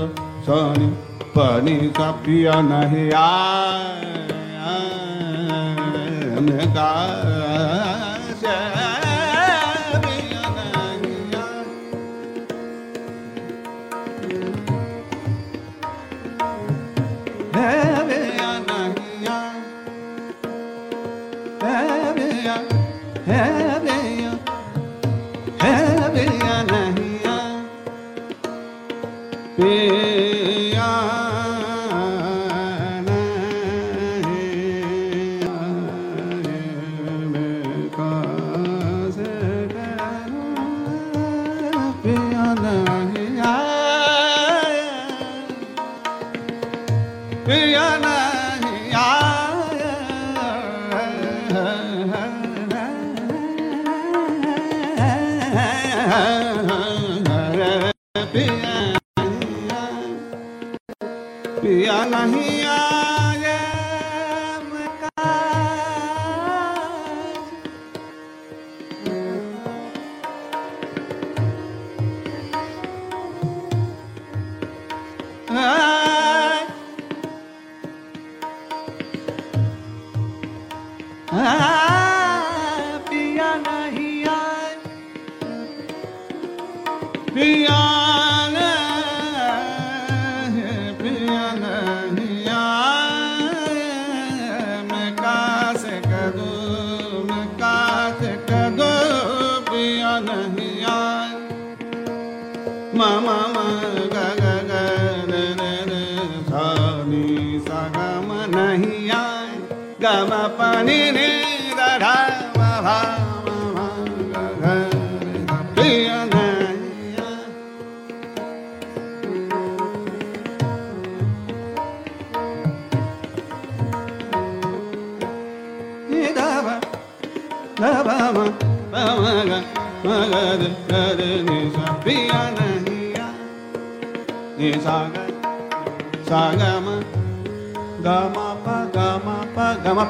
सनि 0.46 0.86
पनि 1.34 1.78
सा 1.98 2.10
पिया 2.26 2.60
नहि 2.60 3.10
आ 3.10 3.26
गा 6.76 7.35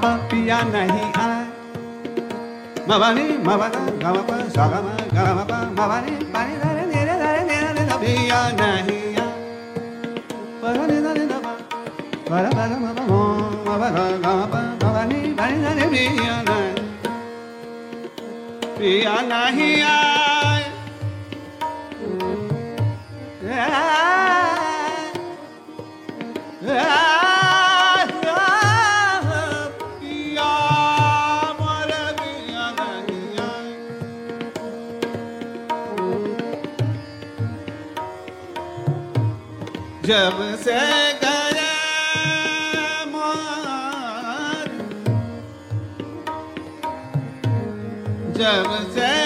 pa 0.03 0.11
piya 0.31 0.59
nahi 0.75 1.03
aaye 1.25 1.47
mabani 2.89 3.25
mabada 3.47 3.81
gama 4.03 4.23
pa 4.29 4.37
sagama 4.57 4.95
gama 5.17 5.45
pa 5.51 5.59
mabani 5.79 6.13
bani 6.35 6.55
dare 6.63 6.85
dare 6.93 7.15
dare 7.23 7.43
dare 7.51 7.71
dare 7.77 7.97
piya 8.05 8.41
nahi 8.61 8.99
aaye 9.25 9.43
parani 10.63 10.99
dare 11.07 11.25
na 11.33 11.39
pa 11.47 11.53
para 12.29 12.49
para 12.59 12.77
mabamo 12.85 13.21
mabada 13.69 14.05
gama 14.25 14.47
pa 14.55 14.61
mabani 14.83 15.19
bani 15.39 15.57
dare 15.65 15.85
piya 15.95 16.37
nahi. 16.49 16.73
Piya 18.79 19.17
nahi 19.33 19.69
aaye 19.95 20.65
yeah 23.47 24.16
जब 40.07 40.37
से 40.65 40.75
गया 41.23 41.73
मार 43.13 44.69
जब 48.39 48.69
से 48.95 49.26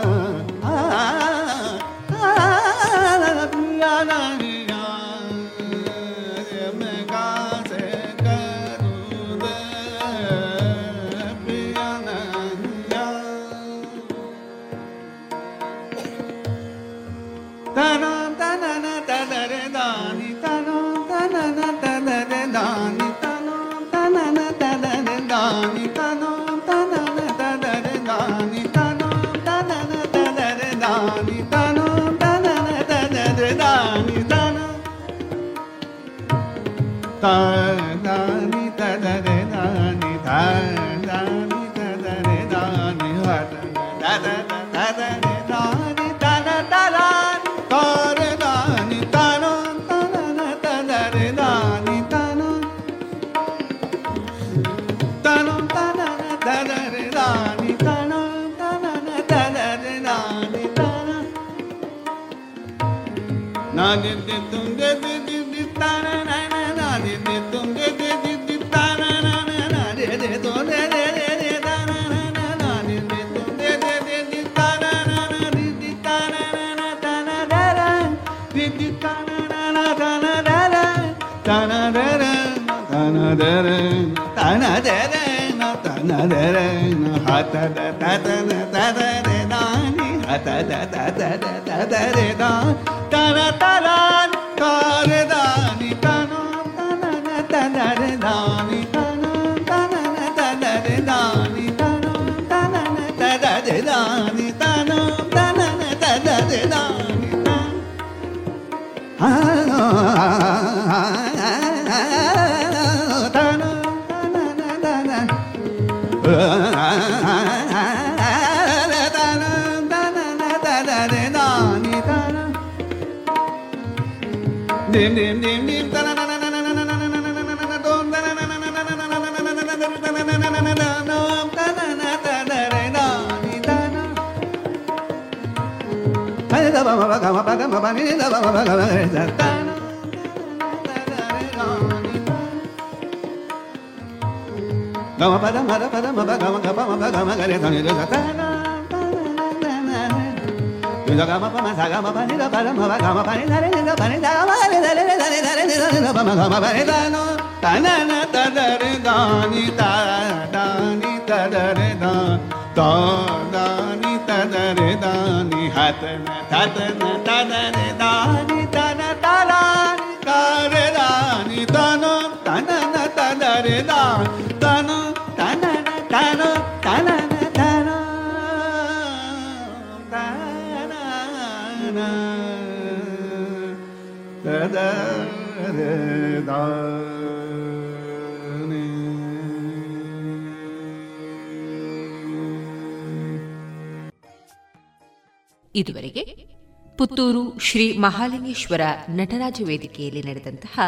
ಮಹಾಲಿಂಗೇಶ್ವರ 198.01 198.81
ನಟರಾಜ 199.09 199.61
ವೇದಿಕೆಯಲ್ಲಿ 199.65 200.23
ನಡೆದಂತಹ 200.23 200.79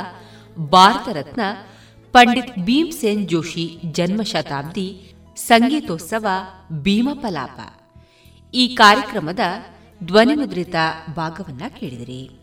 ಭಾರತ 0.69 1.15
ರತ್ನ 1.15 1.41
ಪಂಡಿತ್ 2.11 2.59
ಭೀಮ್ಸೇನ್ 2.59 3.29
ಜೋಶಿ 3.29 3.79
ಜನ್ಮ 3.91 4.21
ಶತಾಬ್ದಿ 4.21 5.13
ಸಂಗೀತೋತ್ಸವ 5.35 6.27
ಭೀಮಪಲಾಪ. 6.71 7.59
ಈ 8.53 8.75
ಕಾರ್ಯಕ್ರಮದ 8.75 9.39
ಧ್ವನಿಮುದ್ರಿತ 10.03 10.75
ಭಾಗವನ್ನ 11.15 11.61
ಕೇಳಿದಿರಿ. 11.79 12.42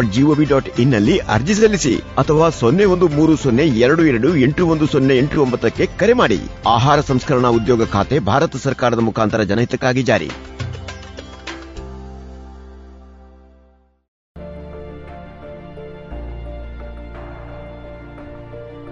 GOV 0.03 0.45
dot 0.45 0.79
ಇನ್ನಲ್ಲಿ 0.79 1.17
ಅರ್ಜಿ 1.17 1.53
ಸಲ್ಲಿಸಿ 1.53 1.95
ಅಥವಾ 1.97 2.49
ಸೊನ್ನೆ 2.49 2.85
ಒಂದು 2.85 3.07
ಮೂರು 3.07 3.35
ಸೊನ್ನೆ 3.35 3.65
ಎರಡು 3.67 4.05
ಎರಡು 4.05 4.35
ಎಂಟು 4.35 4.67
ಒಂದು 4.67 4.87
ಸೊನ್ನೆ 4.87 5.17
ಎಂಟು 5.17 5.41
ಒಂಬತ್ತಕ್ಕೆ 5.41 5.85
ಕರೆ 5.85 6.13
ಮಾಡಿ. 6.13 6.39
ಆಹಾರ 6.67 7.01
ಸಂಸ್ಕರಣಾ 7.01 7.49
ಉದ್ಯೋಗ 7.49 7.85
ಖಾತೆ 7.85 8.19
ಭಾರತ 8.19 8.55
ಸರ್ಕಾರದ 8.55 8.99
ಮುಖಾಂತರ 8.99 9.43
ಜನಹಿತಕ್ಕಾಗಿ 9.43 10.03
ಜಾರಿ. 10.03 10.29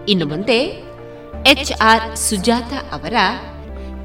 ಇನ್ನು 0.10 0.26
ಮುಂದೆ 0.26 0.90
ಎಚ್ 1.48 1.72
ಆರ್ 1.82 2.16
ಸುಜಾತ 2.16 2.74
ಅವರ 2.92 3.14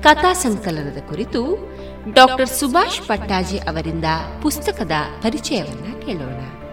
ಕಥಾ 0.03 0.33
ಸಂಕಲನದ 0.33 1.09
ಕುರಿತು 1.09 1.71
ಡಾಕ್ಟರ್ 2.13 2.49
ಸುಭಾಷ್ 2.49 3.09
ಪಟ್ಟಾಜಿ 3.09 3.59
ಅವರಿಂದ 3.59 4.05
ಪುಸ್ತಕದ 4.43 4.93
ಪರಿಚಯವನ್ನ 5.23 6.01
ಕೇಳೋಣ. 6.01 6.64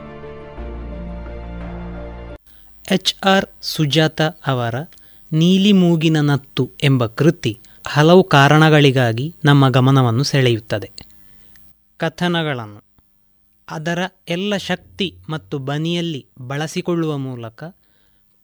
ಎಚ್ 2.91 3.15
ಆರ್ 3.25 3.45
ಸುಜಾತ 3.61 4.21
ಅವರ 4.21 4.75
ನೀಲಿ 5.31 5.71
ಮೂಗಿನ 5.73 6.21
ನತ್ತು 6.21 6.71
ಎಂಬ 6.83 7.05
ಕೃತಿ 7.05 7.59
ಹಲವು 7.87 8.23
ಕಾರಣಗಳಿಗಾಗಿ 8.23 9.35
ನಮ್ಮ 9.45 9.69
ಗಮನವನ್ನು 9.69 10.23
ಸೆಳೆಯುತ್ತದೆ. 10.23 10.91
ಕಥನಗಳನ್ನು 11.97 12.81
ಅದರ 13.69 13.99
ಎಲ್ಲ 14.29 14.57
ಶಕ್ತಿ 14.57 15.15
ಮತ್ತು 15.29 15.59
ಬನಿಯಲ್ಲಿ 15.59 16.25
ಬಳಸಿಕೊಳ್ಳುವ 16.41 17.17
ಮೂಲಕ 17.17 17.63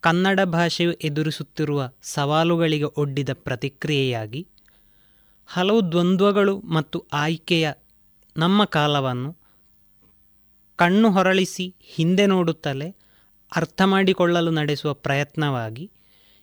ಕನ್ನಡ 0.01 0.39
ಭಾಷೆಯು 0.43 0.91
ಎದುರಿಸುತ್ತಿರುವ 0.91 1.91
ಸವಾಲುಗಳಿಗೆ 2.03 2.85
ಒಡ್ಡಿದ 2.97 3.29
ಪ್ರತಿಕ್ರಿಯೆಯಾಗಿ 3.33 4.47
ಹಲವು 5.47 5.91
ದ್ವಂದ್ವಗಳು 5.91 6.59
ಮತ್ತು 6.59 7.05
ಆಯ್ಕೆಯ 7.13 7.71
ನಮ್ಮ 8.37 8.65
ಕಾಲವನ್ನು 8.65 9.37
ಕಣ್ಣು 10.75 11.11
ಹೊರಳಿಸಿ 11.11 11.75
ಹಿಂದೆ 11.81 12.25
ನೋಡುತ್ತಲೇ 12.25 13.06
ಅರ್ಥ 13.55 13.81
ಮಾಡಿಕೊಳ್ಳಲು 13.85 14.51
ನಡೆಸುವ 14.51 14.93
ಪ್ರಯತ್ನವಾಗಿ 14.93 15.91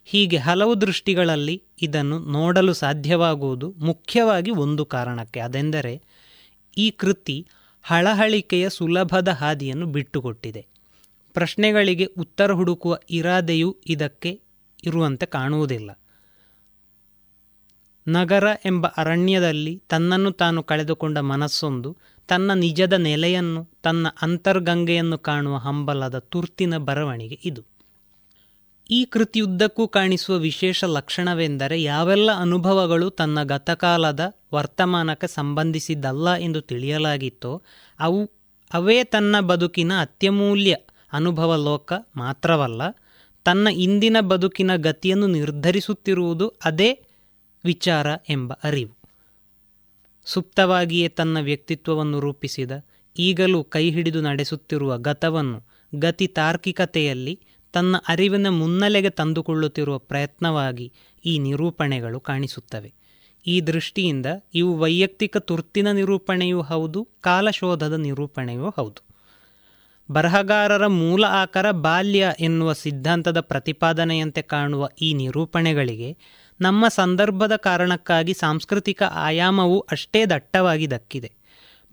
ಹೀಗೆ 0.05 0.37
ಹಲವು 0.37 0.81
ದೃಷ್ಟಿಗಳಲ್ಲಿ 0.81 1.63
ಇದನ್ನು 1.83 2.19
ನೋಡಲು 2.19 2.73
ಸಾಧ್ಯವಾಗುವುದು 2.73 3.75
ಮುಖ್ಯವಾಗಿ 3.79 4.51
ಒಂದು 4.51 4.85
ಕಾರಣಕ್ಕೆ. 4.85 5.41
ಅದೆಂದರೆ 5.41 6.03
ಈ 6.79 6.91
ಕೃತಿ 6.91 7.47
ಹಳಹಳಿಕೆಯ 7.83 8.69
ಸುಲಭದ 8.69 9.29
ಹಾದಿಯನ್ನು 9.29 9.87
ಬಿಟ್ಟುಕೊಟ್ಟಿದೆ. 9.87 10.67
ಪ್ರಶ್ನೆಗಳಿಗೆ 11.35 12.05
ಉತ್ತರ 12.05 12.53
ಹುಡುಕುವ 12.53 12.99
ಇರಾದೆಯೂ 13.11 13.77
ಇದಕ್ಕೆ 13.87 14.41
ಇರುವಂತೆ 14.85 15.27
ಕಾಣುವುದಿಲ್ಲ. 15.27 15.99
ನಗರ 18.07 18.47
ಎಂಬ 18.65 18.87
ಅರಣ್ಯದಲ್ಲಿ 18.87 19.83
ತನ್ನನ್ನು 19.89 20.33
ತಾನು 20.33 20.63
ಕಳೆದುಕೊಂಡ 20.63 21.19
ಮನಸ್ಸೊಂದು, 21.19 21.97
ತನ್ನ 22.29 22.53
ನಿಜದ 22.53 22.93
ನೆಲೆಯನ್ನು, 22.93 23.69
ತನ್ನ 23.83 24.07
ಅಂತರ್ಗಂಗೆಯನ್ನು 24.23 25.19
ಕಾಣುವ 25.19 25.57
ಹಂಬಲದ 25.57 26.19
ತುರ್ತಿನ 26.19 26.77
ಬರವಣಿಗೆ 26.77 27.39
ಇದು. 27.45 27.65
ಈ 28.91 29.05
ಕೃತಿಯುದ್ದಕ್ಕೂ 29.05 29.89
ಕಾಣಿಸುವ 29.89 30.37
ವಿಶೇಷ 30.37 30.85
ಲಕ್ಷಣವೆಂದರೆ 30.85 31.83
ಯಾವೆಲ್ಲ 31.83 32.31
ಅನುಭವಗಳು 32.33 33.11
ತನ್ನ 33.11 33.43
ಗತಕಾಲದ 33.43 34.21
ವರ್ತಮಾನಕ್ಕೆ 34.53 35.27
ಸಂಬಂಧಿಸಿದ್ದಲ್ಲ 35.27 36.35
ಎಂದು 36.35 36.61
ತಿಳಿಯಲಾಗಿತ್ತೋ, 36.61 37.63
ಅವು, 38.01 38.31
ಅವೇ 38.73 39.05
ತನ್ನ 39.05 39.41
ಬದುಕಿನ 39.41 39.93
ಅತ್ಯಮೂಲ್ಯ 40.01 40.77
ಅನುಭವ 41.13 41.55
ಲೋಕ 41.55 41.93
ಮಾತ್ರವಲ್ಲ, 42.17 42.83
ತನ್ನ 43.45 43.69
ಇಂದಿನ 43.69 44.17
ಬದುಕಿನ 44.21 44.77
ಗತಿಯನ್ನು 44.77 45.27
ನಿರ್ಧರಿಸುತ್ತಿರುವುದು 45.27 46.53
ಅದೇ 46.65 47.01
ವಿಚಾರ 47.65 48.07
ಎಂಬ 48.29 48.53
ಅರಿವು. 48.65 48.97
ಸುಪ್ತವಾಗಿಯೇ 50.25 51.09
ತನ್ನ 51.09 51.41
ವ್ಯಕ್ತಿತ್ವವನ್ನು 51.41 52.21
ರೂಪಿಸಿದ, 52.21 52.71
ಈಗಲೂ 53.19 53.65
ಕೈ 53.65 53.91
ಹಿಡಿದು 53.91 54.21
ನಡೆಸುತ್ತಿರುವ 54.21 54.99
ಗತವನ್ನು 54.99 55.63
ಗತಿ 55.95 56.27
ತಾರ್ಕಿಕತೆಯಲ್ಲಿ 56.27 57.41
ತನ್ನ 57.73 57.97
ಅರಿವಿನ 58.09 58.49
ಮುನ್ನೆಲೆಗೆ 58.49 59.11
ತಂದುಕೊಳ್ಳುತ್ತಿರುವ 59.11 59.99
ಪ್ರಯತ್ನವಾಗಿ 59.99 60.93
ಈ 61.25 61.39
ನಿರೂಪಣೆಗಳು 61.39 62.21
ಕಾಣಿಸುತ್ತವೆ. 62.21 62.93
ಈ 63.47 63.61
ದೃಷ್ಟಿಯಿಂದ 63.61 64.27
ಇವು 64.55 64.79
ವೈಯಕ್ತಿಕ 64.79 65.37
ತುರ್ತಿನ 65.37 65.93
ನಿರೂಪಣೆಯೂ 65.93 66.63
ಹೌದು, 66.63 67.09
ಕಾಲಶೋಧದ 67.21 67.93
ನಿರೂಪಣೆಯೂ 67.93 68.71
ಹೌದು. 68.77 69.15
ಬರಹಗಾರರ 70.11 70.87
ಮೂಲ 70.87 71.25
ಆಕಾರ 71.25 71.71
ಬಾಲ್ಯ 71.71 72.33
ಎನ್ನುವ 72.41 72.73
ಸಿದ್ಧಾಂತದ 72.73 73.41
ಪ್ರತಿಪಾದನೆಯಂತೆ 73.41 74.43
ಕಾಣುವ 74.43 74.89
ಈ 75.03 75.15
ನಿರೂಪಣೆಗಳಿಗೆ 75.15 76.17
ನಮ್ಮ 76.61 76.89
ಸಂದರ್ಭದ 76.89 77.57
ಕಾರಣಕ್ಕಾಗಿ 77.57 78.35
ಸಾಂಸ್ಕೃತಿಕ 78.35 79.03
ಆಯಾಮವು 79.03 79.81
ಅಷ್ಟೇ 79.81 80.27
ದಟ್ಟವಾಗಿ 80.27 80.91
ದಕ್ಕಿದೆ. 80.91 81.33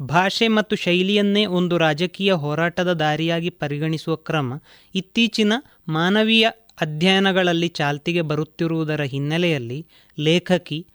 ಭಾಷೆ 0.01 0.47
ಮತ್ತು 0.47 0.76
ಶೈಲಿಯನ್ನೇ 0.76 1.45
ಒಂದು 1.45 1.78
ರಾಜಕೀಯ 1.78 2.34
ಹೋರಾಟದ 2.34 2.93
ದಾರಿಯಾಗಿ 2.93 3.49
ಪರಿಗಣಿಸುವ 3.49 4.16
ಕ್ರಮ 4.16 4.53
ಇತ್ತೀಚಿನ 4.95 5.53
ಮಾನವೀಯ 5.88 6.49
ಅಧ್ಯಯನಗಳಲ್ಲಿ 6.82 7.68
ಚಾಲ್ತಿಗೆ 7.68 8.22
ಬರುತ್ತಿರುವುದರ 8.22 9.01
ಹಿನ್ನೆಲೆಯಲ್ಲಿ 9.01 9.88
ಲೇಖಕಿ, 10.20 10.88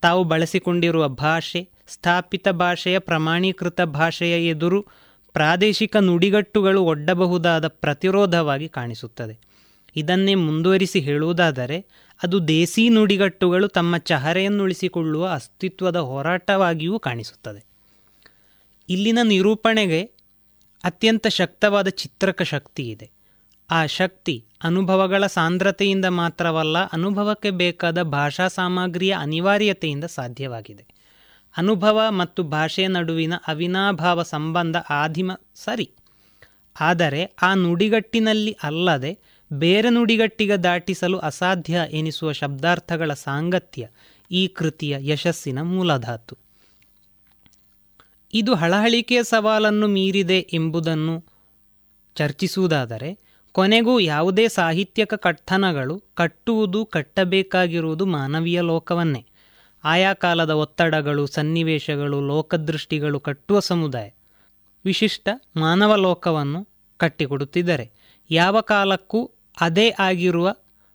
ತಾವು 0.00 0.24
ಬಳಸಿಕೊಂಡಿರುವ 0.24 1.08
ಭಾಷೆ, 1.08 1.68
ಸ್ಥಾಪಿತ 1.88 2.48
ಭಾಷೆಯ 2.48 2.98
ಪ್ರಮಾಣೀಕೃತ 2.98 3.80
ಭಾಷೆಯ 3.80 4.48
ಎದುರು 4.48 4.86
ಪ್ರಾದೇಶಿಕ 5.32 5.96
ನುಡಿಗಟ್ಟುಗಳು 5.96 6.82
ಒಡ್ಡಬಹುದಾದ 6.82 7.68
ಪ್ರತಿರೋಧವಾಗಿ 7.68 8.68
ಕಾಣಿಸುತ್ತದೆ. 8.68 9.51
ಇದನ್ನೇ 9.96 10.34
ಮುಂದುವರಿಸಿ 10.34 11.00
ಹೇಳುವುದಾದರೆ, 11.00 11.86
ಅದು 12.22 12.48
ದೇಸಿ 12.48 12.88
ನುಡಿಗಟ್ಟುಗಳು 12.88 13.68
ತಮ್ಮ 13.68 13.96
ಚಹರೆಯನ್ನುಳಿಸಿಕೊಳ್ಳುವ 13.96 15.26
ಅಸ್ತಿತ್ವದ 15.26 15.96
ಹೋರಾಟವಾಗಿಯೂ 15.96 16.98
ಕಾಣಿಸುತ್ತದೆ. 16.98 17.64
ಇಲ್ಲಿನ 18.88 19.18
ನಿರೂಪಣೆಗೆ 19.22 20.02
ಅತ್ಯಂತ 20.84 21.26
ಶಕ್ತವಾದ 21.26 21.88
ಚಿತ್ರಕ 21.88 22.42
ಶಕ್ತಿ 22.42 22.88
ಇದೆ. 22.88 23.10
ಆ 23.70 23.86
ಶಕ್ತಿ 23.86 24.44
ಅನುಭವಗಳ 24.62 25.26
ಸಾಂದ್ರತೆಯಿಂದ 25.26 26.04
ಮಾತ್ರವಲ್ಲ, 26.04 26.78
ಅನುಭವಕ್ಕೆ 26.78 27.50
ಬೇಕಾದ 27.50 28.02
ಭಾಷಾ 28.02 28.48
ಸಾಮಗ್ರಿಯ 28.48 29.16
ಅನಿವಾರ್ಯತೆಯಿಂದ 29.20 30.04
ಸಾಧ್ಯವಾಗಿದೆ. 30.04 30.86
ಅನುಭವ 31.56 32.00
ಮತ್ತು 32.08 32.42
ಭಾಷೆಯ 32.42 32.86
ನಡುವಿನ 32.86 33.32
ಅವಿನಾಭಾವ 33.46 34.22
ಸಂಬಂಧ 34.22 34.76
ಆದಿಮ, 34.76 35.32
ಸರಿ. 35.54 35.90
ಆದರೆ 36.80 37.34
ಆ 37.42 37.54
ನುಡಿಗಟ್ಟಿನಲ್ಲಿ 37.54 38.56
ಅಲ್ಲದೆ 38.62 39.18
ಬೇರೆ 39.52 39.90
ನುಡಿಗಟ್ಟಿಗೆ 39.90 40.56
ದಾಟಿಸಲು 40.56 41.18
ಅಸಾಧ್ಯ 41.18 41.80
ಎನಿಸುವ 41.90 42.32
ಶಬ್ದಾರ್ಥಗಳ 42.32 43.12
ಸಾಂಗತ್ಯ 43.12 43.88
ಈ 44.30 44.48
ಕೃತಿಯ 44.48 44.96
ಯಶಸ್ಸಿನ 45.00 45.62
ಮೂಲಧಾತು. 45.62 46.38
ಇದು 48.34 48.54
ಹಳಹಳಿಕೆಯ 48.54 49.22
ಸವಾಲನ್ನು 49.22 49.88
ಮೀರಿದೆ 49.88 50.38
ಎಂಬುದನ್ನು 50.52 51.24
ಚರ್ಚಿಸುವುದಾದರೆ, 52.14 53.18
ಕೊನೆಗೂ 53.52 54.00
ಯಾವುದೇ 54.00 54.48
ಸಾಹಿತ್ಯಕ 54.48 55.14
ಕಥನಗಳು 55.14 56.02
ಕಟ್ಟುವುದು 56.14 56.84
ಕಟ್ಟಬೇಕಾಗಿರುವುದು 56.84 58.06
ಮಾನವೀಯ 58.06 58.60
ಲೋಕವನ್ನೇ. 58.60 59.26
ಆಯಾ 59.84 60.14
ಕಾಲದ 60.14 60.50
ಒತ್ತಡಗಳು, 60.50 61.26
ಸನ್ನಿವೇಶಗಳು, 61.26 62.20
ಲೋಕದೃಷ್ಟಿಗಳು 62.20 63.20
ಕಟ್ಟುವ 63.20 63.60
ಸಮುದಾಯ. 63.60 64.10
ವಿಶಿಷ್ಟ 64.84 65.28
ಮಾನವ 65.56 65.94
ಲೋಕವನ್ನು 65.94 66.68
ಕಟ್ಟಿಕೊಡುತ್ತಿದ್ದರೆ, 66.96 67.90
ಯಾವ 68.30 68.60
ಕಾಲಕ್ಕೂ 68.60 69.30
ಅದೇ 69.60 69.90
ಆಗಿರುವ 69.90 70.54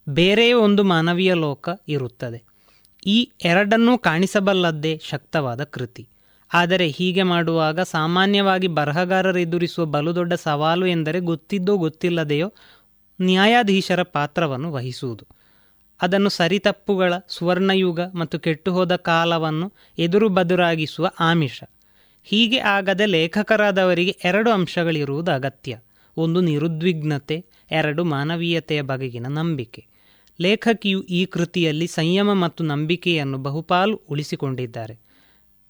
ಬೇರೆಯೇ 0.10 0.54
ಒಂದು 0.54 0.84
ಮಾನವೀಯ 0.84 1.34
ಲೋಕ 1.34 1.70
ಇರುತ್ತದೆ. 1.88 2.44
ಈ 3.06 3.32
ಎರಡನ್ನೂ 3.46 3.98
ಕಾಣಿಸಬಲ್ಲದ್ದೇ 3.98 5.02
ಶಕ್ತವಾದ 5.04 5.64
ಕೃತಿ. 5.64 6.08
ಆದರೆ 6.54 6.88
ಹೀಗೆ 6.88 7.24
ಮಾಡುವಾಗ 7.24 7.80
ಸಾಮಾನ್ಯವಾಗಿ 7.80 8.68
ಬರಹಗಾರರು 8.68 9.40
ಎದುರಿಸುವ 9.40 9.86
ಬಲು 9.86 10.16
ದೊಡ್ಡ 10.16 10.34
ಸವಾಲು 10.34 10.86
ಎಂದರೆ 10.86 11.20
ಗೊತ್ತಿದ್ದೋ 11.20 11.78
ಗೊತ್ತಿಲ್ಲದೆಯೋ 11.78 12.54
ನ್ಯಾಯಾಧೀಶರ 13.22 14.04
ಪಾತ್ರವನ್ನು 14.04 14.74
ವಹಿಸುವುದು. 14.74 15.28
ಅದನ್ನು 16.02 16.30
ಸರಿತಪ್ಪುಗಳ 16.30 17.14
ಸುವರ್ಣಯುಗ 17.28 18.00
ಮತ್ತು 18.00 18.40
ಕೆಟ್ಟುಹೋದ 18.40 18.96
ಕಾಲವನ್ನು 18.96 19.74
ಎದುರು 19.98 20.30
ಬದುರಾಗಿಸುವ 20.30 21.12
ಆಮಿಷ. 21.20 21.64
ಹೀಗೆ 22.24 22.58
ಆಗದೆ 22.58 23.06
ಲೇಖಕರಾದವರಿಗೆ 23.06 24.18
ಎರಡು 24.24 24.52
ಅಂಶಗಳಿರುವುದು 24.52 25.32
ಅಗತ್ಯ. 25.32 25.80
ಒಂದು 26.18 26.42
ನಿರುದ್ವಿಗ್ನತೆ 26.42 27.46
ಎರಡು 27.72 28.04
ಮಾನವೀಯತೆಯ 28.04 28.82
ಬಗೆಗಿನ 28.82 29.28
ನಂಬಿಕೆ. 29.28 29.86
ಲೇಖಕಿಯು 30.42 31.02
ಈ 31.02 31.26
ಕೃತಿಯಲ್ಲಿ 31.26 31.88
ಸಂಯಮ 31.88 32.34
ಮತ್ತು 32.34 32.64
ನಂಬಿಕೆಯನ್ನು 32.64 33.38
ಬಹುಪಾಲು 33.38 34.02
ಉಳಿಸಿಕೊಂಡಿದ್ದಾರೆ. 34.10 35.00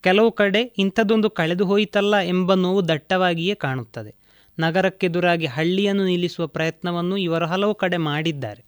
ಕೆಲವು 0.02 0.32
ಕಡೆ 0.32 0.62
ಇಂಥದ್ದೊಂದು 0.78 1.30
ಕಳೆದು 1.30 1.66
ಹೋಯಿತಲ್ಲ 1.66 2.18
ಎಂಬ 2.18 2.54
ನೋವು 2.54 2.88
ದಟ್ಟವಾಗಿಯೇ 2.88 3.56
ಕಾಣುತ್ತದೆ. 3.56 4.16
ನಗರಕ್ಕೆದುರಾಗಿ 4.60 5.46
ಹಳ್ಳಿಯನ್ನು 5.46 6.06
ನಿಲ್ಲಿಸುವ 6.06 6.48
ಪ್ರಯತ್ನವನ್ನು 6.48 7.18
ಇವರು 7.18 7.46
ಹಲವು 7.46 7.76
ಕಡೆ 7.76 7.98
ಮಾಡಿದ್ದಾರೆ. 7.98 8.66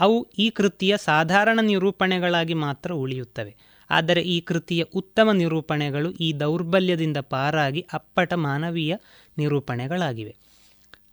ಅವು 0.00 0.30
ಈ 0.38 0.50
ಕೃತಿಯ 0.50 0.96
ಸಾಧಾರಣ 0.96 1.58
ನಿರೂಪಣೆಗಳಾಗಿ 1.62 2.54
ಮಾತ್ರ 2.54 2.92
ಉಳಿಯುತ್ತವೆ. 2.92 3.56
ಆದರೆ 3.90 4.20
ಈ 4.20 4.40
ಕೃತಿಯ 4.40 4.82
ಉತ್ತಮ 4.82 5.32
ನಿರೂಪಣೆಗಳು 5.32 6.10
ಈ 6.10 6.32
ದೌರ್ಬಲ್ಯದಿಂದ 6.32 7.16
ಪಾರಾಗಿ 7.16 7.86
ಅಪ್ಪಟ 7.92 8.34
ಮಾನವೀಯ 8.34 8.96
ನಿರೂಪಣೆಗಳಾಗಿವೆ. 9.38 10.49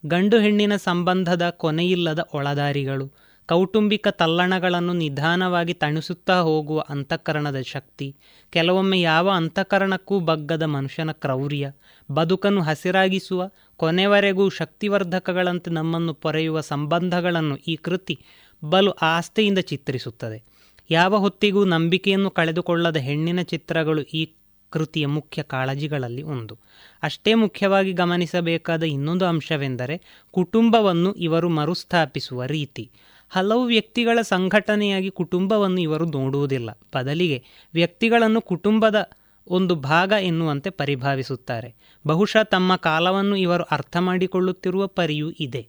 ಗಂಡು 0.06 0.40
ಹೆಣ್ಣಿನ 0.40 0.76
ಸಂಬಂಧದ 0.76 1.50
ಕೊನೆಯಿಲ್ಲದ 1.50 2.20
ಒಳದಾರಿಗಳು, 2.34 3.14
ಕೌಟುಂಬಿಕ 3.48 4.08
ತಲ್ಲಣಗಳನ್ನು 4.08 4.94
ನಿಧಾನವಾಗಿ 4.94 5.74
ತಣಿಸುತ್ತಾ 5.74 6.42
ಹೋಗುವ 6.42 6.86
ಅಂತಃಕರಣದ 6.90 7.62
ಶಕ್ತಿ, 7.62 8.16
ಕೆಲವೊಮ್ಮೆ 8.52 9.02
ಯಾವ 9.02 9.30
ಅಂತಃಕರಣಕ್ಕೂ 9.30 10.20
ಬಗ್ಗದ 10.20 10.64
ಮನುಷ್ಯನ 10.64 11.12
ಕ್ರೌರ್ಯ, 11.12 11.72
ಬದುಕನ್ನು 12.12 12.62
ಹಸಿರಾಗಿಸುವ, 12.62 13.50
ಕೊನೆವರೆಗೂ 13.78 14.50
ಶಕ್ತಿವರ್ಧಕಗಳಂತೆ 14.50 15.72
ನಮ್ಮನ್ನು 15.72 16.14
ಪೊರೆಯುವ 16.14 16.62
ಸಂಬಂಧಗಳನ್ನು 16.62 17.58
ಈ 17.58 17.76
ಕೃತಿ 17.76 18.18
ಬಲು 18.64 18.92
ಆಸ್ತೆಯಿಂದ 18.92 19.58
ಚಿತ್ರಿಸುತ್ತದೆ. 19.60 20.44
ಯಾವ 20.90 21.16
ಹೊತ್ತಿಗೂ 21.18 21.66
ನಂಬಿಕೆಯನ್ನು 21.66 22.30
ಕಳೆದುಕೊಳ್ಳದ 22.30 22.96
ಹೆಣ್ಣಿನ 22.98 23.42
ಚಿತ್ರಗಳು 23.42 24.02
ಈ 24.02 24.26
ಕೃತಿಯ 24.70 25.08
ಮುಖ್ಯ 25.08 25.44
ಕಾಳಜಿಗಳಲ್ಲಿ 25.44 26.22
ಒಂದು. 26.22 26.58
ಅಷ್ಟೇ 27.04 27.34
ಮುಖ್ಯವಾಗಿ 27.34 27.94
ಗಮನಿಸಬೇಕಾದ 27.94 28.84
ಇನ್ನೊಂದು 28.84 29.26
ಅಂಶವೆಂದರೆ 29.26 30.02
ಕುಟುಂಬವನ್ನು 30.32 31.14
ಇವರು 31.14 31.50
ಮರುಸ್ಥಾಪಿಸುವ 31.50 32.44
ರೀತಿ. 32.44 32.92
ಹಲವು 33.30 33.66
ವ್ಯಕ್ತಿಗಳ 33.66 34.22
ಸಂಘಟನೆಯಾಗಿ 34.22 35.12
ಕುಟುಂಬವನ್ನು 35.12 35.82
ಇವರು 35.82 36.06
ನೋಡುವುದಿಲ್ಲ. 36.06 36.72
ಬದಲಿಗೆ 36.72 37.44
ವ್ಯಕ್ತಿಗಳನ್ನು 37.74 38.42
ಕುಟುಂಬದ 38.42 39.10
ಒಂದು 39.48 39.76
ಭಾಗ 39.76 40.14
ಎನ್ನುವಂತೆ 40.22 40.70
ಪರಿಭಾವಿಸುತ್ತಾರೆ. 40.70 41.76
ಬಹುಶಃ 42.08 42.44
ತಮ್ಮ 42.44 42.76
ಕಾಲವನ್ನು 42.76 43.36
ಇವರು 43.36 43.64
ಅರ್ಥ 43.64 43.98
ಮಾಡಿಕೊಳ್ಳುತ್ತಿರುವ 43.98 44.88
ಪರಿಯೂ 44.88 45.32
ಇದೆ. 45.32 45.68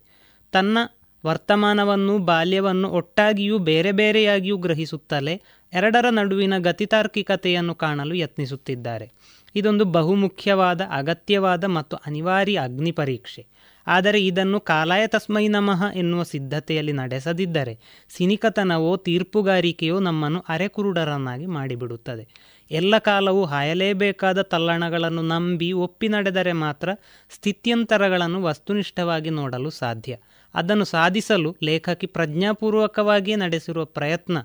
ತನ್ನ 0.53 0.78
ವರ್ತಮಾನವನ್ನು, 1.27 2.19
ಬಾಲ್ಯವನ್ನು 2.19 2.91
ಒಟ್ಟಾಗಿಯೂ 2.91 3.59
ಬೇರೆ 3.59 3.93
ಬೇರೆಯಾಗಿಯೂ 3.93 4.57
ಗ್ರಹಿಸುತ್ತಲೇ 4.57 5.43
ಎರಡರ 5.73 6.09
ನಡುವಿನ 6.11 6.59
ಗತಿತಾರ್ಕಿಕತೆಯನ್ನು 6.59 7.75
ಕಾಣಲು 7.75 8.14
ಯತ್ನಿಸುತ್ತಿದ್ದಾರೆ. 8.14 9.11
ಇದೊಂದು 9.55 9.85
ಬಹುಮುಖ್ಯವಾದ, 9.85 10.81
ಅಗತ್ಯವಾದ 10.91 11.64
ಮತ್ತು 11.64 11.97
ಅನಿವಾರ್ಯ 11.97 12.59
ಅಗ್ನಿ 12.59 12.93
ಪರೀಕ್ಷೆ. 12.93 13.47
ಆದರೆ 13.87 14.27
ಇದನ್ನು 14.27 14.61
ಕಾಲಾಯ 14.61 15.07
ತಸ್ಮೈ 15.07 15.49
ನಮಃ 15.49 15.85
ಎನ್ನುವ 15.95 16.23
ಸಿದ್ಧತೆಯಲ್ಲಿ 16.23 16.93
ನಡೆಸದಿದ್ದರೆ 16.93 18.07
ಸಿನಿಕತನವೋ, 18.09 18.97
ತೀರ್ಪುಗಾರಿಕೆಯೋ 18.97 20.01
ನಮ್ಮನ್ನು 20.01 20.45
ಅರೆಕುರುಡರನ್ನಾಗಿ 20.49 21.47
ಮಾಡಿಬಿಡುತ್ತದೆ. 21.47 22.29
ಎಲ್ಲ 22.71 22.99
ಕಾಲವೂ 22.99 23.45
ಹಾಯಲೇಬೇಕಾದ 23.45 24.43
ತಲ್ಲಣಗಳನ್ನು 24.43 25.23
ನಂಬಿ 25.23 25.73
ಒಪ್ಪಿ 25.73 26.09
ನಡೆದರೆ 26.09 26.53
ಮಾತ್ರ 26.53 26.89
ಸ್ಥಿತ್ಯಂತರಗಳನ್ನು 27.31 28.43
ವಸ್ತುನಿಷ್ಠವಾಗಿ 28.43 29.31
ನೋಡಲು 29.31 29.71
ಸಾಧ್ಯ. 29.71 30.16
ಅದನ್ನು 30.55 30.84
ಸಾಧಿಸಲು 30.84 31.57
ಲೇಖಕಿ 31.62 32.07
ಪ್ರಜ್ಞಾಪೂರ್ವಕವಾಗಿಯೇ 32.07 33.36
ನಡೆಸಿರುವ 33.36 33.84
ಪ್ರಯತ್ನ 33.84 34.38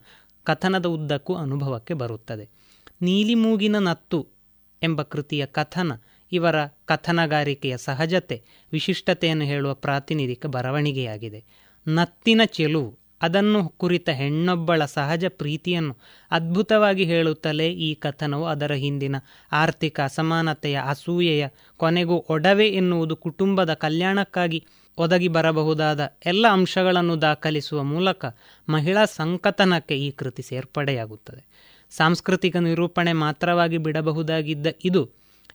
ಕಥನದ 0.43 0.85
ಉದ್ದಕ್ಕೂ 0.85 1.35
ಅನುಭವಕ್ಕೆ 1.35 1.93
ಬರುತ್ತದೆ. 1.93 2.49
ನೀಲಿ 3.01 3.35
ಮೂಗಿನ 3.35 3.75
ನತ್ತು 3.79 4.27
ಎಂಬ 4.83 5.01
ಕೃತಿಯ 5.01 5.45
ಕಥನ 5.45 5.91
ಇವರ 6.31 6.65
ಕಥನಗಾರಿಕೆಯ 6.65 7.77
ಸಹಜತೆ, 7.77 8.43
ವಿಶಿಷ್ಟತೆಯನ್ನು 8.71 9.45
ಹೇಳುವ 9.45 9.73
ಪ್ರಾತಿನಿಧಿಕ 9.73 10.45
ಬರವಣಿಗೆಯಾಗಿದೆ. 10.45 11.43
ನತ್ತಿನ 11.87 12.41
ಚೆಲುವು, 12.45 12.99
ಅದನ್ನು 13.21 13.69
ಕುರಿತ 13.69 14.09
ಹೆಣ್ಣೊಬ್ಬಳ 14.09 14.85
ಸಹಜ 14.85 15.25
ಪ್ರೀತಿಯನ್ನು 15.25 15.97
ಅದ್ಭುತವಾಗಿ 16.31 17.03
ಹೇಳುತ್ತಲೇ 17.03 17.73
ಈ 17.73 17.93
ಕಥನವು 17.95 18.45
ಅದರ 18.45 18.71
ಹಿಂದಿನ 18.73 19.15
ಆರ್ಥಿಕ 19.51 19.99
ಅಸಮಾನತೆಯ 19.99 20.79
ಅಸೂಯೆಯ 20.87 21.47
ಕೊನೆಗೂ 21.77 22.25
ಒಡವೆ 22.29 22.67
ಎನ್ನುವುದು 22.67 23.15
ಕುಟುಂಬದ 23.15 23.73
ಕಲ್ಯಾಣಕ್ಕಾಗಿ 23.73 24.65
ಒದಗಿ 24.97 25.27
ಬರಬಹುದಾದ 25.27 26.13
ಎಲ್ಲ 26.25 26.47
ಅಂಶಗಳನ್ನು 26.47 27.21
ದಾಖಲಿಸುವ 27.21 27.83
ಮೂಲಕ 27.83 28.25
ಮಹಿಳಾ 28.69 29.05
ಸಂಕಥನಕ್ಕೆ 29.05 29.95
ಈ 29.99 30.11
ಕೃತಿ 30.11 30.41
ಸೇರ್ಪಡೆಯಾಗುತ್ತದೆ. 30.41 31.45
ಸಾಂಸ್ಕೃತಿಕ 31.89 32.55
ನಿರೂಪಣೆ 32.55 33.13
ಮಾತ್ರವಾಗಿ 33.13 33.77
ಬಿಡಬಹುದಾಗಿದ್ದ 33.77 34.67
ಇದು 34.85 35.09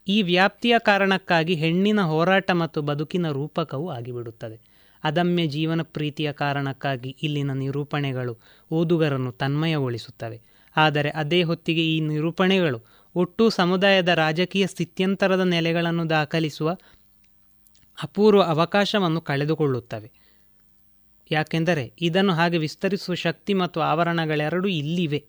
ಈ 0.08 0.22
ವ್ಯಾಪ್ತಿಯ 0.22 0.74
ಕಾರಣಕ್ಕಾಗಿ 0.78 1.54
ಹೆಣ್ಣಿನ 1.54 2.00
ಹೋರಾಟ 2.00 2.50
ಮತ್ತು 2.50 2.82
ಬದುಕಿನ 2.82 3.30
ರೂಪಕವೂ 3.30 3.90
ಆಗಿಬಿಡುತ್ತದೆ. 3.90 4.60
ಅದಮ್ಯ 5.04 5.46
ಜೀವನ 5.46 5.82
ಪ್ರೀತಿಯ 5.82 6.32
ಕಾರಣಕ್ಕಾಗಿ 6.32 7.16
ಇಲ್ಲಿನ 7.22 7.52
ನಿರೂಪಣೆಗಳು 7.52 8.38
ಓದುಗರನ್ನು 8.72 9.32
ತನ್ಮಯಗೊಳಿಸುತ್ತವೆ. 9.32 10.40
ಆದರೆ 10.76 11.10
ಅದೇ 11.10 11.42
ಹೊತ್ತಿಗೆ 11.42 11.96
ಈ 11.96 12.00
ನಿರೂಪಣೆಗಳು 12.00 12.98
ಒಟ್ಟು 13.14 13.50
ಸಮುದಾಯದ 13.50 14.08
ರಾಜಕೀಯ 14.08 14.66
ಸ್ಥಿತ್ಯಂತರದ 14.66 15.40
ನೆಲೆಗಳನ್ನು 15.40 16.10
ದಾಖಲಿಸುವ 16.10 16.76
ಅಪೂರ್ವ 18.02 18.42
ಅವಕಾಶವನ್ನು 18.42 19.20
ಕಳೆದುಕೊಳ್ಳುತ್ತವೆ. 19.20 20.10
ಯಾಕೆಂದರೆ 21.30 21.92
ಇದನ್ನು 22.00 22.32
ಹಾಗೆ 22.32 22.58
ವಿಸ್ತರಿಸುವ 22.58 23.14
ಶಕ್ತಿ 23.14 23.54
ಮತ್ತು 23.54 23.80
ಆವರಣಗಳೆರಡೂ 23.80 24.68
ಇಲ್ಲಿವೆ 24.68 25.24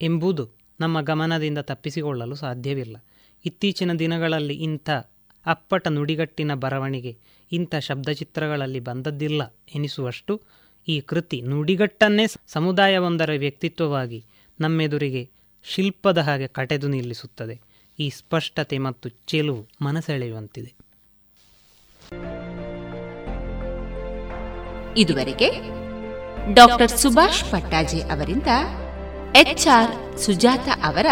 ಎಂಬುದು 0.00 0.50
ನಮ್ಮ 0.80 1.00
ಗಮನದಿಂದ 1.00 1.58
ತಪ್ಪಿಸಿಕೊಳ್ಳಲು 1.58 2.34
ಸಾಧ್ಯವಿಲ್ಲ. 2.34 3.04
ಇತ್ತೀಚಿನ 3.44 3.92
ದಿನಗಳಲ್ಲಿ 3.92 4.54
ಇಂಥ 4.54 4.90
ಅಪ್ಪಟ 5.46 5.88
ನುಡಿಗಟ್ಟಿನ 5.88 6.54
ಬರವಣಿಗೆ, 6.54 7.16
ಇಂಥ 7.52 7.74
ಶಬ್ದಚಿತ್ರಗಳಲ್ಲಿ 7.74 8.80
ಬಂದದ್ದಿಲ್ಲ 8.80 9.54
ಎನಿಸುವಷ್ಟು 9.74 10.42
ಈ 10.88 11.00
ಕೃತಿ 11.00 11.40
ನುಡಿಗಟ್ಟನ್ನೇ 11.40 12.24
ಸಮುದಾಯವೊಂದರ 12.46 13.30
ವ್ಯಕ್ತಿತ್ವವಾಗಿ 13.38 14.24
ನಮ್ಮೆದುರಿಗೆ 14.60 15.30
ಶಿಲ್ಪದ 15.62 16.18
ಹಾಗೆ 16.18 16.46
ಕಟೆದು 16.46 16.88
ನಿಲ್ಲಿಸುತ್ತದೆ. 16.88 17.65
ಈ 17.98 18.10
ಸ್ಪಷ್ಟತೆ 18.10 18.78
ಮತ್ತು 18.78 19.08
ಚೆಲುವು 19.08 19.68
ಮನಸೆಳೆಯುವಂತಿದೆ. 19.82 20.74
ಇದುವರೆಗೆ 24.96 25.50
ಡಾಕ್ಟರ್ 26.54 26.88
ಸುಭಾಷ್ 26.88 27.44
ಪಟ್ಟಾಜಿ 27.44 28.02
ಅವರಿಂದ 28.02 28.46
ಎಚ್ಆರ್ 29.34 30.18
ಸುಜಾತ 30.18 30.68
ಅವರ 30.84 31.06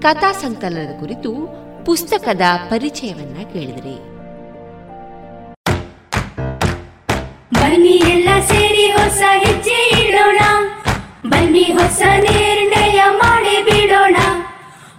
ಕಥಾ 0.00 0.32
ಸಂಕಲನದ 0.32 1.00
ಕುರಿತು 1.00 1.48
ಪುಸ್ತಕದ 1.86 2.40
ಪರಿಚಯವನ್ನ 2.70 3.36
ಕೇಳಿದ್ರಿ. 3.52 3.96
ಬನ್ನಿ 7.54 7.96
ಎಲ್ಲ 8.10 8.28
ಸೇರಿ 8.40 8.92
ಹೊಸ 8.92 9.22
ಹೆಜ್ಜೆ 9.44 10.08
ಇಡೋಣ. 10.08 10.38
ಬನ್ನಿ 11.28 11.62
ಹೊಸ 11.62 12.02
ನಿರ್ಣಯ 12.20 13.02
ಮಾಡಿ 13.10 13.41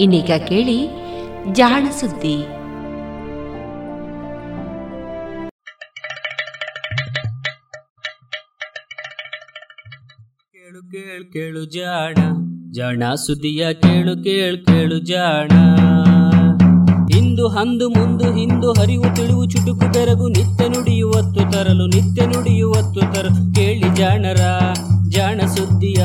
ಇನ್ನೀಗ 0.00 0.30
ಕೇಳಿ 0.48 0.88
ಜಾಣ 1.52 1.86
ಸುದ್ದಿ. 2.00 2.36
ಕೇಳು 10.52 10.80
ಕೇಳು 10.92 11.32
ಕೇಳು 11.32 11.64
ಜಾಣ 11.64 12.14
ಜಾಣ 12.70 13.14
ಸುದ್ದಿಯ 13.14 13.74
ಕೇಳು 13.74 14.24
ಕೇಳು 14.24 14.64
ಕೇಳು 14.64 14.98
ಜಾಣ. 14.98 15.50
ಇಂದು 17.16 17.48
ಹಂದು 17.48 17.88
ಮುಂದು 17.88 18.34
ಹಿಂದು 18.34 18.72
ಹರಿವು 18.72 19.16
ತಿಳಿವು 19.16 19.44
ಚುಟುಕು 19.46 19.92
ಬೆರಗು 19.92 20.28
ನಿತ್ಯ 20.28 20.68
ನುಡಿಯುವತ್ತು 20.68 21.52
ತರಲು 21.52 21.86
ನಿತ್ಯ 21.86 22.26
ನುಡಿಯುವತ್ತು 22.26 23.00
ತರಲು 23.00 23.54
ಕೇಳಿ 23.54 23.94
ಜಾಣರ. 23.94 24.40
ಜಾಣ 25.10 25.40
ಸುದ್ದಿಯ 25.56 26.04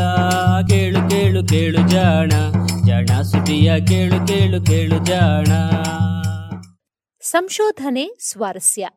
ಕೇಳು 0.70 1.10
ಕೇಳು 1.10 1.48
ಕೇಳು 1.48 1.90
ಜಾಣ. 1.90 2.30
ಜಾಣ 2.88 3.22
ಸುದ್ದಿಯ 3.22 3.86
ಕೇಳು 3.88 4.28
ಕೇಳು 4.28 4.66
ಕೇಳು 4.66 5.06
ಜಾಣ. 5.06 5.46
ಸಂಶೋಧನೆ 7.22 8.10
ಸ್ವಾರಸ್ಯ. 8.32 8.88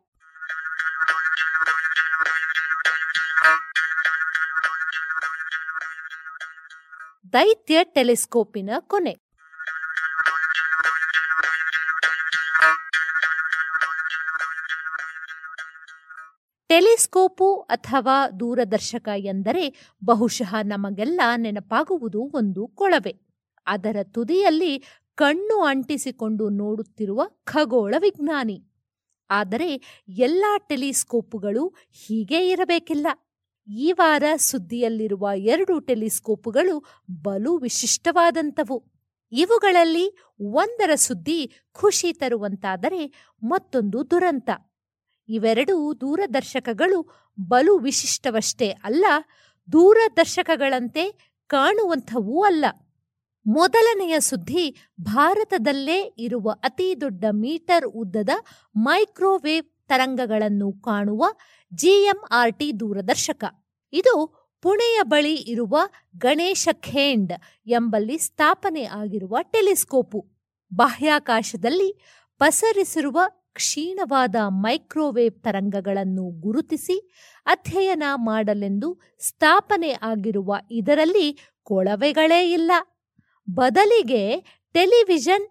ದೈತ್ಯ 7.33 7.85
ಟೆಲಿಸ್ಕೋಪಿನ 7.85 8.71
ಕೊನೆ. 8.81 9.28
ಟೆಲಿಸ್ಕೋಪು 16.69 17.55
ಅಥವಾ 17.55 18.31
ದೂರದರ್ಶಕ 18.41 19.09
ಎಂದರೆ 19.17 19.95
ಬಹುಶಃ 20.05 20.55
ನಮಗೆಲ್ಲ 20.63 21.21
ನೆನಪಾಗುವುದು 21.37 22.31
ಒಂದು 22.35 22.67
ಕೊಳವೆ. 22.67 23.15
ಅದರ 23.67 23.97
ತುದಿಯಲ್ಲಿ 24.03 24.83
ಕಣ್ಣು 25.15 25.61
ಅಂಟಿಸಿಕೊಂಡು 25.61 26.49
ನೋಡುತ್ತಿರುವ 26.49 27.23
ಖಗೋಳ 27.45 27.95
ವಿಜ್ಞಾನಿ. 27.99 28.65
ಆದರೆ 29.31 30.03
ಎಲ್ಲ 30.09 30.45
ಟೆಲಿಸ್ಕೋಪುಗಳು 30.69 31.75
ಹೀಗೆ 31.93 32.51
ಇರಬೇಕಿಲ್ಲ. 32.51 33.07
ಈ 33.69 33.93
ವಾರ 33.93 34.23
ಸುದ್ದಿಯಲ್ಲಿರುವ 34.37 35.29
ಎರಡು 35.37 35.81
ಟೆಲಿಸ್ಕೋಪುಗಳು 35.81 36.85
ಬಲು 37.23 37.57
ವಿಶಿಷ್ಟವಾದಂಥವು. 37.57 38.85
ಇವುಗಳಲ್ಲಿ 39.33 40.19
ಒಂದರ 40.41 40.91
ಸುದ್ದಿ 40.95 41.53
ಖುಷಿ 41.73 42.13
ತರುವಂತಾದರೆ 42.13 43.33
ಮತ್ತೊಂದು 43.43 44.11
ದುರಂತ. 44.11 44.51
ಇವೆರಡೂ 45.29 45.95
ದೂರದರ್ಶಕಗಳು 45.95 46.99
ಬಲು 47.41 47.79
ವಿಶಿಷ್ಟವಷ್ಟೇ 47.79 48.69
ಅಲ್ಲ, 48.69 49.05
ದೂರದರ್ಶಕಗಳಂತೆ 49.73 51.33
ಕಾಣುವಂಥವೂ 51.47 52.43
ಅಲ್ಲ. 52.43 52.65
ಮೊದಲನೆಯ 53.47 54.21
ಸುದ್ದಿ 54.21 54.77
ಭಾರತದಲ್ಲೇ 55.01 56.15
ಇರುವ 56.19 56.51
ಅತಿ 56.63 57.01
ದೊಡ್ಡ 57.01 57.25
ಮೀಟರ್ 57.31 57.87
ಉದ್ದದ 57.87 58.29
ಮೈಕ್ರೋವೇವ್ 58.77 59.89
ತರಂಗಗಳನ್ನು 59.89 60.73
ಕಾಣುವ 60.73 61.25
ಜಿಎಂಆರ್ಟಿ 61.75 62.81
ದೂರದರ್ಶಕ. 62.81 63.45
ಇದು 63.93 64.15
ಪುಣೆಯ 64.63 64.99
ಬಳಿ 65.03 65.35
ಇರುವ 65.35 65.79
ಗಣೇಶ 66.17 66.69
ಖೇಂಡ್ 66.73 67.33
ಎಂಬಲ್ಲಿ 67.67 68.19
ಸ್ಥಾಪನೆ 68.19 68.85
ಆಗಿರುವ 68.85 69.37
ಟೆಲಿಸ್ಕೋಪು. 69.43 70.27
ಬಾಹ್ಯಾಕಾಶದಲ್ಲಿ 70.75 71.91
ಪಸರಿಸಿರುವ 72.39 73.19
ಕ್ಷೀಣವಾದ 73.55 74.35
ಮೈಕ್ರೋವೇವ್ 74.49 75.41
ತರಂಗಗಳನ್ನು 75.41 76.41
ಗುರುತಿಸಿ 76.41 77.11
ಅಧ್ಯಯನ 77.47 78.03
ಮಾಡಲೆಂದು 78.15 79.01
ಸ್ಥಾಪನೆ 79.19 79.91
ಆಗಿರುವ 79.91 80.57
ಇದರಲ್ಲಿ 80.71 81.39
ಕೊಳವೆಗಳೇ 81.63 82.53
ಇಲ್ಲ. 82.53 82.71
ಬದಲಿಗೆ 83.51 84.41
ಟೆಲಿವಿಷನ್ 84.73 85.47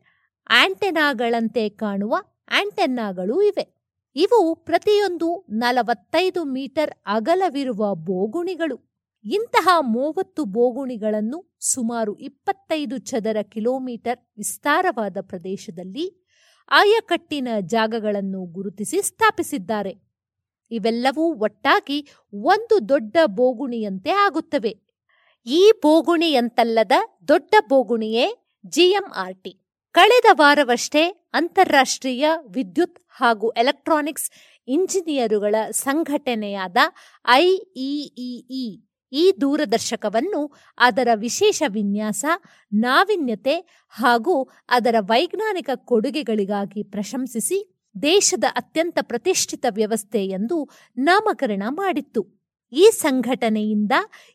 ಆಂಟೆನಾಗಳಂತೆ 0.50 1.70
ಕಾಣುವ 1.70 2.16
ಆಂಟೆನ್ನಾಗಳು 2.50 3.42
ಇವೆ. 3.42 3.78
ಇವು 4.16 4.56
ಪ್ರತಿಯೊಂದು 4.56 5.46
ನಲವತ್ತೈದು 5.50 6.44
ಮೀಟರ್ 6.44 6.92
ಅಗಲವಿರುವ 7.06 7.96
ಬೋಗುಣಿಗಳು. 7.96 8.78
ಇಂತಹ 9.26 9.68
ಮೂವತ್ತು 9.80 10.46
ಬೋಗುಣಿಗಳನ್ನು 10.46 11.58
ಸುಮಾರು 11.60 12.16
ಇಪ್ಪತ್ತೈದು 12.16 12.98
ಚದರ 12.98 13.38
ಕಿಲೋಮೀಟರ್ 13.42 14.20
ವಿಸ್ತಾರವಾದ 14.38 15.18
ಪ್ರದೇಶದಲ್ಲಿ 15.22 16.27
ಆಯಕಟ್ಟಿನ 16.72 17.48
ಜಾಗಗಳನ್ನು 17.60 18.46
ಗುರುತಿಸಿ 18.46 19.02
ಸ್ಥಾಪಿಸಿದ್ದಾರೆ. 19.02 19.94
ಇವೆಲ್ಲವೂ 20.72 21.34
ಒಟ್ಟಾಗಿ 21.34 22.08
ಒಂದು 22.34 22.90
ದೊಡ್ಡ 22.90 23.18
ಬೋಗುಣಿಯಂತೆ 23.26 24.10
ಆಗುತ್ತವೆ. 24.10 24.74
ಈ 25.46 25.72
ಬೋಗುಣಿಯಂತಲ್ಲದ 25.84 26.92
ದೊಡ್ಡ 27.28 27.56
ಬೋಗುಣಿಯೇ 27.70 28.26
ಜಿಎಂಆರ್ಟಿ 28.70 29.54
ಕಳೆದ 29.96 30.26
ವಾರವಷ್ಟೇ 30.32 31.30
ಅಂತಾರಾಷ್ಟ್ರೀಯ 31.34 32.26
ವಿದ್ಯುತ್ 32.54 33.00
ಹಾಗೂ 33.10 33.50
ಎಲೆಕ್ಟ್ರಾನಿಕ್ಸ್ 33.50 34.32
ಇಂಜಿನಿಯರುಗಳ 34.68 35.56
ಸಂಘಟನೆಯಾದ 35.72 36.78
ಐಇಇಇ 37.26 38.87
ಈ 39.12 39.34
ದೂರದರ್ಶಕವನ್ನು 39.42 40.52
ಅದರ 40.78 41.08
ವಿಶೇಷ 41.16 41.64
ವಿನ್ಯಾಸ, 41.68 42.26
ನಾವಿನ್ಯತೆ 42.74 43.86
ಹಾಗೂ 43.90 44.44
ಅದರ 44.70 44.96
ವೈಜ್ಞಾನಿಕ 45.00 45.70
ಕೊಡುಗೆಗಳಿಗಾಗಿ 45.76 46.84
ಪ್ರಶಂಸಿಸಿ 46.84 47.74
ದೇಶದ 48.02 48.44
ಅತ್ಯಂತ 48.50 48.98
ಪ್ರತಿಷ್ಠಿತ 49.02 49.66
ವ್ಯವಸ್ಥೆ 49.70 50.26
ಎಂದು 50.26 50.70
ನಾಮಕರಣ 50.98 51.64
ಮಾಡಿತ್ತು. 51.70 52.38
ಈ 52.72 52.90
ಸಂಘಟನೆಯಿಂದ 52.92 53.92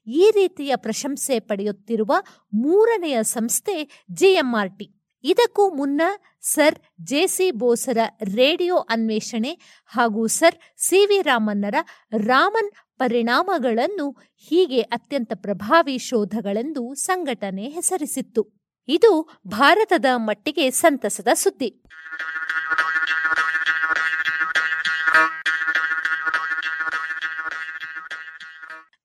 ಈ 0.07 0.31
ರೀತಿಯ 0.35 0.77
ಪ್ರಶಂಸೆ 0.77 1.39
ಪಡೆಯುತ್ತಿರುವ 1.39 2.13
ಮೂರನೆಯ 2.55 3.23
ಸಂಸ್ಥೆ 3.23 4.05
ಜಿಎಂಆರ್ಟಿ 4.13 5.02
ಇದಕ್ಕೂ 5.25 5.71
ಮುನ್ನ 5.71 6.03
ಸರ್ 6.41 6.79
ಜೆಸಿ 7.01 7.51
ಬೋಸರ 7.51 7.99
ರೇಡಿಯೋ 8.35 8.77
ಅನ್ವೇಷಣೆ 8.77 9.59
ಹಾಗೂ 9.87 10.27
ಸರ್ 10.27 10.55
ಸಿ 10.77 11.07
ವಿ 11.07 11.23
ರಾಮನ್ನರ 11.23 11.75
ರಾಮನ್ 12.19 12.71
ಪರಿಣಾಮಗಳನ್ನು 12.99 14.11
ಹೀಗೆ 14.37 14.81
ಅತ್ಯಂತ 14.81 15.33
ಪ್ರಭಾವಿ 15.35 15.99
ಶೋಧಗಳೆಂದು 15.99 16.95
ಸಂಘಟನೆ 16.95 17.69
ಹೆಸರಿಸಿತ್ತು. 17.69 18.63
ಇದು 18.89 19.31
ಭಾರತದ 19.47 20.05
ಮಟ್ಟಿಗೆ 20.17 20.71
ಸಂತಸದ 20.71 21.29
ಸುದ್ದಿ. 21.35 21.83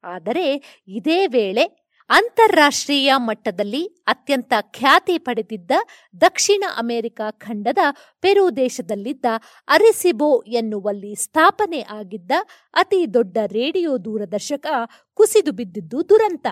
ಆದರೆ 0.03 0.81
ಇದೇ 0.87 1.27
ವೇಳೆ 1.27 1.86
ಅಂತಾರಾಷ್ಟ್ರೀಯ 2.09 3.13
ಮಟ್ಟದಲ್ಲಿ 3.17 3.85
ಅತ್ಯಂತ 3.85 4.53
ಖ್ಯಾತಿ 4.61 5.17
ಪಡೆದಿದ್ದ 5.17 5.71
ದಕ್ಷಿಣ 6.21 6.63
ಅಮೆರಿಕ 6.77 7.21
ಖಂಡದ 7.31 7.77
ಪೆರು 8.21 8.55
ದೇಶದಲ್ಲಿದ್ದ 8.55 9.25
ಅರೆಸಿಬೋ 9.67 10.43
ಎನ್ನುವಲ್ಲಿ 10.43 11.15
ಸ್ಥಾಪನೆ 11.15 11.79
ಆಗಿದ್ದ 11.79 12.31
ಅತಿ 12.73 13.13
ದೊಡ್ಡ 13.13 13.37
ರೇಡಿಯೋ 13.45 13.97
ದೂರದರ್ಶಕ 13.97 14.65
ಕುಸಿದು 15.13 15.51
ಬಿದ್ದಿದ್ದು 15.51 16.09
ದುರಂತ. 16.09 16.47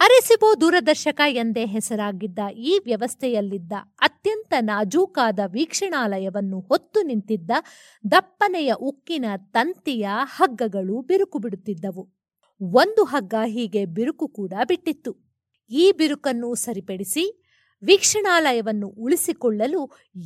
ಅರೆಸಿಬೋ 0.00 0.60
ದೂರದರ್ಶಕ 0.60 1.20
ಎಂದೇ 1.28 1.66
ಹೆಸರಾಗಿದ್ದ 1.66 2.38
ಈ 2.56 2.78
ವ್ಯವಸ್ಥೆಯಲ್ಲಿದ್ದ 2.84 3.72
ಅತ್ಯಂತ 4.02 4.54
ನಾಜೂಕಾದ 4.60 5.38
ವೀಕ್ಷಣಾಲಯವನ್ನು 5.46 6.60
ಹೊತ್ತು 6.60 7.02
ನಿಂತಿದ್ದ 7.02 7.50
ದಪ್ಪನೆಯ 8.12 8.72
ಉಕ್ಕಿನ 8.72 9.24
ತಂತಿಯ 9.36 10.08
ಹಗ್ಗಗಳು 10.36 11.02
ಬಿರುಕು 11.02 11.38
ಬಿಡುತ್ತಿದ್ದವು. 11.38 12.15
ಒಂದು 12.60 13.04
ಹಗ್ಗ 13.04 13.34
ಹೀಗೆ 13.46 13.84
ಬಿರುಕು 13.84 14.26
ಕೂಡ 14.28 14.52
ಬಿಟ್ಟಿತ್ತು. 14.68 15.12
ಈ 15.70 15.92
ಬಿರುಕನ್ನು 15.92 16.54
ಸರಿಪಡಿಸಿ 16.54 17.24
ವೀಕ್ಷಣಾಲಯವನ್ನು 17.82 18.88
ಉಳಿಸಿಕೊಳ್ಳಲು 18.88 19.80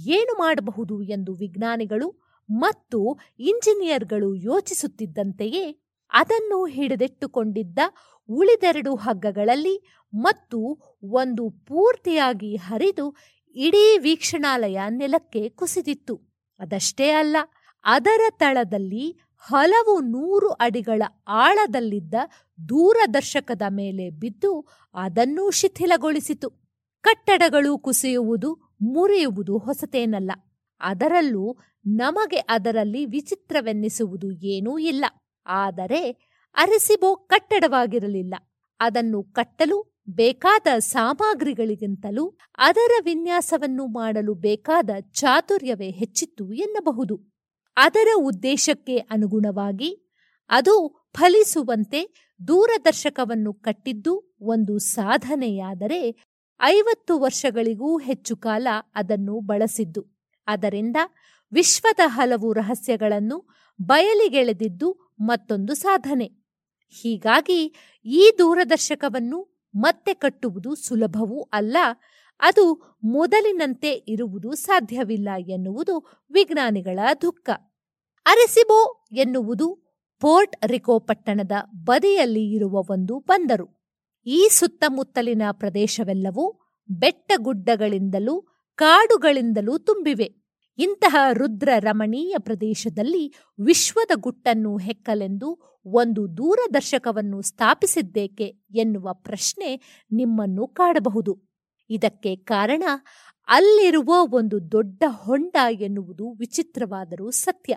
ಏನು 0.09 0.32
ಮಾಡಬಹುದು 0.39 0.97
ಎಂದು 1.02 1.32
ವಿಜ್ಞಾನಿಗಳು 1.35 2.09
ಮತ್ತು 2.48 3.01
ಇಂಜಿನಿಯರ್ಗಳು 3.39 4.35
ಯೋಚಿಸುತ್ತಿದ್ದಂತೆಯೇ 4.35 5.65
ಅದನ್ನು 6.12 6.59
ಹಿಡಿದಿಟ್ಟುಕೊಂಡಿದ್ದ 6.66 7.78
ಉಳಿದೆರಡು 8.28 8.94
ಹಗ್ಗಗಳಲ್ಲಿ 8.94 9.77
ಮತ್ತು 10.12 10.61
ಒಂದು 11.20 11.44
ಪೂರ್ತಿಯಾಗಿ 11.69 12.57
ಹರಿದು 12.57 13.07
ಇಡೀ 13.57 13.85
ವೀಕ್ಷಣಾಲಯ 13.98 14.78
ನೆಲಕ್ಕೆ 14.89 15.43
ಕುಸಿದಿತ್ತು. 15.48 16.15
ಅದಷ್ಟೇ 16.61 17.09
ಅಲ್ಲ, 17.11 17.36
ಅದರ 17.85 18.23
ತಳದಲ್ಲಿ 18.31 19.07
ಹಲವು 19.43 20.01
ನೂರು 20.01 20.49
ಅಡಿಗಳ 20.49 21.03
ಆಳದಲ್ಲಿದ್ದ 21.29 22.15
ದೂರದರ್ಶಕದ 22.69 23.62
ಮೇಲೆ 23.69 24.11
ಬಿದ್ದು 24.11 24.69
ಅದನ್ನೂ 24.95 25.51
ಶಿಥಿಲಗೊಳಿಸಿತು. 25.51 26.51
ಕಟ್ಟಡಗಳು 27.01 27.79
ಕುಸಿಯುವುದು, 27.79 28.77
ಮುರಿಯುವುದು 28.83 29.59
ಹೊಸತೇನಲ್ಲ. 29.59 30.31
ಅದರಲ್ಲೂ 30.81 31.57
ನಮಗೆ 31.87 32.37
ಅದರಲ್ಲಿ 32.37 33.05
ವಿಚಿತ್ರವೆನ್ನಿಸುವುದು 33.05 34.33
ಏನೂ 34.33 34.79
ಇಲ್ಲ. 34.79 35.05
ಆದರೆ 35.47 36.11
ಅರೆಸಿಬೋ 36.55 37.15
ಕಟ್ಟಡವಾಗಿರಲಿಲ್ಲ. 37.15 38.35
ಅದನ್ನು 38.81 39.23
ಕಟ್ಟಲು 39.23 40.01
ಬೇಕಾದ 40.11 40.67
ಸಾಮಗ್ರಿಗಳಿಗಿಂತಲೂ 40.79 42.39
ಅದರ 42.59 42.91
ವಿನ್ಯಾಸವನ್ನು 43.05 43.87
ಮಾಡಲು 43.87 44.35
ಬೇಕಾದ 44.35 44.91
ಚಾತುರ್ಯವೇ 45.01 45.91
ಹೆಚ್ಚಿತ್ತು 45.91 46.53
ಎನ್ನಬಹುದು. 46.53 47.30
ಅದರ 47.82 48.09
ಉದ್ದೇಶಕ್ಕೆ 48.16 48.97
ಅನುಗುಣವಾಗಿ 48.98 49.90
ಅದು 50.51 50.74
ಫಲಿಸುವಂತೆ 51.16 52.01
ದೂರದರ್ಶಕವನ್ನು 52.48 53.52
ಕಟ್ಟಿದ್ದು 53.66 54.15
ಒಂದು 54.40 54.74
ಸಾಧನೆಯಾದರೆ 54.78 56.01
ಐವತ್ತು 56.61 57.19
ವರ್ಷಗಳಿಗೂ 57.19 57.98
ಹೆಚ್ಚು 57.98 58.36
ಕಾಲ 58.36 58.66
ಅದನ್ನು 58.94 59.35
ಬಳಸಿದ್ದು. 59.40 60.02
ಅದರಿಂದ 60.47 60.97
ವಿಶ್ವದ 61.52 62.01
ಹಲವು 62.07 62.52
ರಹಸ್ಯಗಳನ್ನು 62.52 63.39
ಬಯಲಿಗೆಳೆದಿದ್ದು 63.81 64.89
ಮತ್ತೊಂದು 65.20 65.74
ಸಾಧನೆ. 65.74 66.28
ಹೀಗಾಗಿ 67.02 67.61
ಈ 68.05 68.23
ದೂರದರ್ಶಕವನ್ನು 68.39 69.40
ಮತ್ತೆ 69.74 70.15
ಕಟ್ಟುವುದು 70.15 70.70
ಸುಲಭವೂ 70.74 71.40
ಅಲ್ಲ, 71.52 71.77
ಅದು 72.40 72.65
ಮೊದಲಿನಂತೆ 73.05 73.90
ಇರುವುದು 74.09 74.51
ಸಾಧ್ಯವಿಲ್ಲ 74.52 75.28
ಎನ್ನುವುದು 75.48 75.94
ವಿಜ್ಞಾನಿಗಳ 76.31 76.98
ದುಃಖ. 77.23 77.51
ಅರೆಸಿಬೋ 78.27 79.07
ಎನ್ನುವುದು 79.13 79.91
ಪೋರ್ಟ್ 80.21 80.57
ರಿಕೋ 80.67 80.99
ಪಟ್ಟಣದ 80.99 81.53
ಬದಿಯಲ್ಲಿ 81.75 82.53
ಇರುವ 82.53 82.83
ಒಂದು 82.91 83.19
ಬಂದರು. 83.19 83.81
ಈ 84.27 84.49
ಸುತ್ತಮುತ್ತಲಿನ 84.53 85.43
ಪ್ರದೇಶವೆಲ್ಲವೂ 85.53 86.61
ಬೆಟ್ಟಗುಡ್ಡಗಳಿಂದಲೂ 86.91 88.41
ಕಾಡುಗಳಿಂದಲೂ 88.75 89.79
ತುಂಬಿವೆ. 89.79 90.35
ಇಂತಹ 90.79 91.17
ರುದ್ರ 91.33 91.69
ರಮಣೀಯ 91.79 92.35
ಪ್ರದೇಶದಲ್ಲಿ 92.39 93.35
ವಿಶ್ವದ 93.65 94.11
ಗುಟ್ಟನ್ನು 94.15 94.77
ಹೆಕ್ಕಲೆಂದು 94.77 95.81
ಒಂದು 95.85 96.37
ದೂರದರ್ಶಕವನ್ನು 96.37 97.43
ಸ್ಥಾಪಿಸಿದ್ದೇಕೆ 97.43 98.45
ಎನ್ನುವ 98.71 99.13
ಪ್ರಶ್ನೆ 99.13 99.77
ನಿಮ್ಮನ್ನು 100.13 100.67
ಕಾಡಬಹುದು. 100.67 101.43
ಇದಕ್ಕೆ 101.91 102.37
ಕಾರಣ 102.37 102.83
ಅಲ್ಲಿರುವ 103.49 104.15
ಒಂದು 104.31 104.73
ದೊಡ್ಡ 104.73 105.03
ಹೊಂಡ 105.09 105.57
ಎನ್ನುವುದು 105.71 106.31
ವಿಚಿತ್ರವಾದರೂ 106.31 107.31
ಸತ್ಯ. 107.31 107.77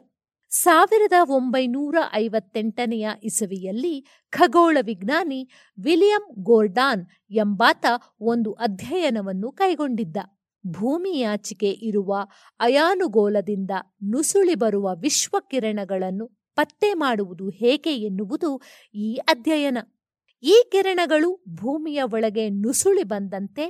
ಸಾವಿರದ 0.62 1.14
ಒಂಬೈನೂರ 1.24 1.96
ಐವತ್ತೆಂಟನೆಯ 2.14 3.10
ಇಸವಿಯಲ್ಲಿ 3.24 4.06
ಖಗೋಳ 4.30 4.78
ವಿಜ್ಞಾನಿ 4.82 5.50
ವಿಲಿಯಂ 5.84 6.44
ಗೋರ್ಡಾನ್ 6.44 7.06
ಎಂಬಾತ 7.32 7.86
ಒಂದು 8.20 8.52
ಅಧ್ಯಯನವನ್ನು 8.52 9.52
ಕೈಗೊಂಡಿದ್ದ. 9.52 10.18
ಭೂಮಿಯಾಚಿಕೆ 10.68 11.70
ಇರುವ 11.70 12.14
ಅಯಾನುಗೋಲದಿಂದ 12.60 13.72
ನುಸುಳಿ 14.04 14.56
ಬರುವ 14.56 14.96
ವಿಶ್ವಕಿರಣಗಳನ್ನು 14.96 16.28
ಪತ್ತೆ 16.56 16.94
ಮಾಡುವುದು 16.94 17.50
ಹೇಗೆ 17.50 17.96
ಎನ್ನುವುದು 17.96 18.62
ಈ 18.96 19.16
ಅಧ್ಯಯನ. 19.16 19.78
ಈ 20.44 20.64
ಕಿರಣಗಳು 20.72 21.44
ಭೂಮಿಯ 21.56 22.02
ಒಳಗೆ 22.04 22.50
ನುಸುಳಿ 22.50 23.04
ಬಂದಂತೆ 23.04 23.66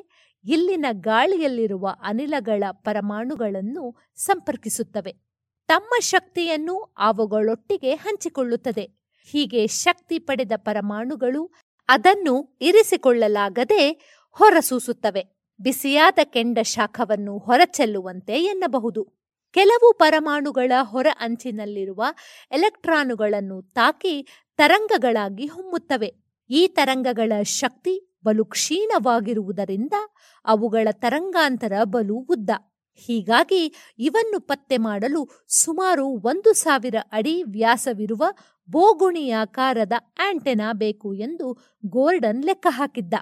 ಇಲ್ಲಿನ 0.45 0.85
ಗಾಳಿಯಲ್ಲಿರುವ 0.91 1.87
ಅನಿಲಗಳ 2.01 2.63
ಪರಮಾಣುಗಳನ್ನು 2.71 3.95
ಸಂಪರ್ಕಿಸುತ್ತವೆ. 4.15 5.32
ತಮ್ಮ 5.67 5.99
ಶಕ್ತಿಯನ್ನು 5.99 6.79
ಅವುಗಳೊಟ್ಟಿಗೆ 6.97 7.95
ಹಂಚಿಕೊಳ್ಳುತ್ತದೆ. 7.95 9.03
ಹೀಗೆ 9.31 9.67
ಶಕ್ತಿ 9.67 10.19
ಪಡೆದ 10.19 10.51
ಪರಮಾಣುಗಳು 10.57 11.51
ಅದನ್ನು 11.87 12.57
ಇರಿಸಿಕೊಳ್ಳಲಾಗದೆ 12.61 13.91
ಹೊರಸೂಸುತ್ತವೆ. 14.31 15.23
ಬಿಸಿಯಾದ 15.61 16.19
ಕೆಂಡ 16.23 16.59
ಶಾಖವನ್ನು 16.61 17.37
ಹೊರಚೆಲ್ಲುವಂತೆ 17.37 18.43
ಎನ್ನಬಹುದು. 18.43 19.03
ಕೆಲವು 19.51 19.93
ಪರಮಾಣುಗಳ 19.93 20.71
ಹೊರ 20.81 21.07
ಅಂಚಿನಲ್ಲಿರುವ 21.19 22.03
ಎಲೆಕ್ಟ್ರಾನುಗಳನ್ನು 22.51 23.61
ತಾಕಿ 23.61 24.27
ತರಂಗಗಳಾಗಿ 24.57 25.45
ಹೊಮ್ಮುತ್ತವೆ. 25.45 26.15
ಈ 26.49 26.67
ತರಂಗಗಳ 26.67 27.31
ಶಕ್ತಿ 27.43 28.19
ಬಲು 28.25 28.45
ಕ್ಷೀಣವಾಗಿರುವುದರಿಂದ 28.45 29.93
ಅವುಗಳ 30.45 30.87
ತರಂಗಾಂತರ 30.91 31.73
ಬಲು 31.83 32.15
ಉದ್ದ. 32.15 32.49
ಹೀಗಾಗಿ 32.95 33.93
ಇವನ್ನು 33.99 34.39
ಪತ್ತೆ 34.39 34.77
ಮಾಡಲು 34.77 35.45
ಸುಮಾರು 35.47 36.07
ಒಂದು 36.07 36.53
ಸಾವಿರ 36.53 36.95
ಅಡಿ 37.11 37.43
ವ್ಯಾಸವಿರುವ 37.43 38.25
ಬೋಗುಣಿಯಾಕಾರದ 38.71 39.91
ಆಂಟೆನಾ 40.19 40.73
ಬೇಕು 40.73 41.13
ಎಂದು 41.13 41.57
ಗೋರ್ಡನ್ 41.85 42.45
ಲೆಕ್ಕ 42.45 42.67
ಹಾಕಿದ್ದ. 42.69 43.13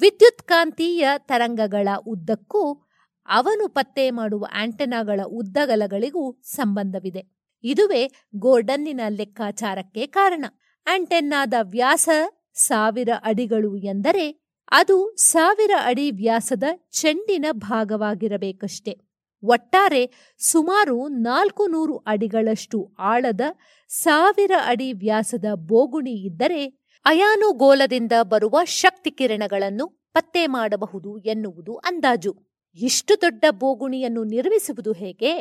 ವಿದ್ಯುತ್ಕಾಂತೀಯ 0.00 1.08
ತರಂಗಗಳ 1.18 1.88
ಉದ್ದಕ್ಕೂ 2.06 2.86
ಅವನು 3.28 3.68
ಪತ್ತೆ 3.68 4.10
ಮಾಡುವ 4.10 4.46
ಆಂಟೆನಾಗಳ 4.54 5.20
ಉದ್ದಗಲಗಳಿಗೂ 5.26 6.40
ಸಂಬಂಧವಿದೆ. 6.42 7.40
ಇದುವೇ 7.64 8.10
ಗೋರ್ಡನ್ನಿನ 8.36 9.00
ಲೆಕ್ಕಾಚಾರಕ್ಕೆ 9.08 10.06
ಕಾರಣ. 10.06 10.44
ಆಂಟೆನ್ನಾದ 10.86 11.54
ವ್ಯಾಸ 11.62 12.08
ಸಾವಿರ 12.54 13.08
ಅಡಿಗಳು 13.24 13.76
ಎಂದರೆ 13.76 14.40
ಅದು 14.70 15.14
ಸಾವಿರ 15.16 15.70
ಅಡಿ 15.84 16.10
ವ್ಯಾಸದ 16.10 16.62
ಚೆಂಡಿನ 16.90 17.44
ಭಾಗವಾಗಿರಬೇಕಷ್ಟೆ. 17.52 18.98
ಒಟ್ಟಾರೆ 19.42 20.34
ಸುಮಾರು 20.38 21.08
ನಾಲ್ಕು 21.08 21.66
ನೂರು 21.66 21.96
ಅಡಿಗಳಷ್ಟು 21.96 22.94
ಆಳದ 22.98 23.40
ಸಾವಿರ 23.88 24.52
ಅಡಿ 24.64 24.92
ವ್ಯಾಸದ 24.92 25.44
ಬೋಗುಣಿ 25.54 26.12
ಇದ್ದರೆ 26.12 26.66
ಅಯಾನುಗೋಲದಿಂದ 27.04 28.12
ಬರುವ 28.22 28.64
ಶಕ್ತಿ 28.64 29.10
ಕಿರಣಗಳನ್ನು 29.10 29.86
ಪತ್ತೆ 30.12 30.46
ಮಾಡಬಹುದು 30.46 31.18
ಎನ್ನುವುದು 31.18 31.76
ಅಂದಾಜು. 31.76 32.32
ಇಷ್ಟು 32.74 33.20
ದೊಡ್ಡ 33.20 33.44
ಬೋಗುಣಿಯನ್ನು 33.50 34.24
ನಿರ್ಮಿಸುವುದು 34.24 34.92
ಹೇಗೆ? 34.92 35.32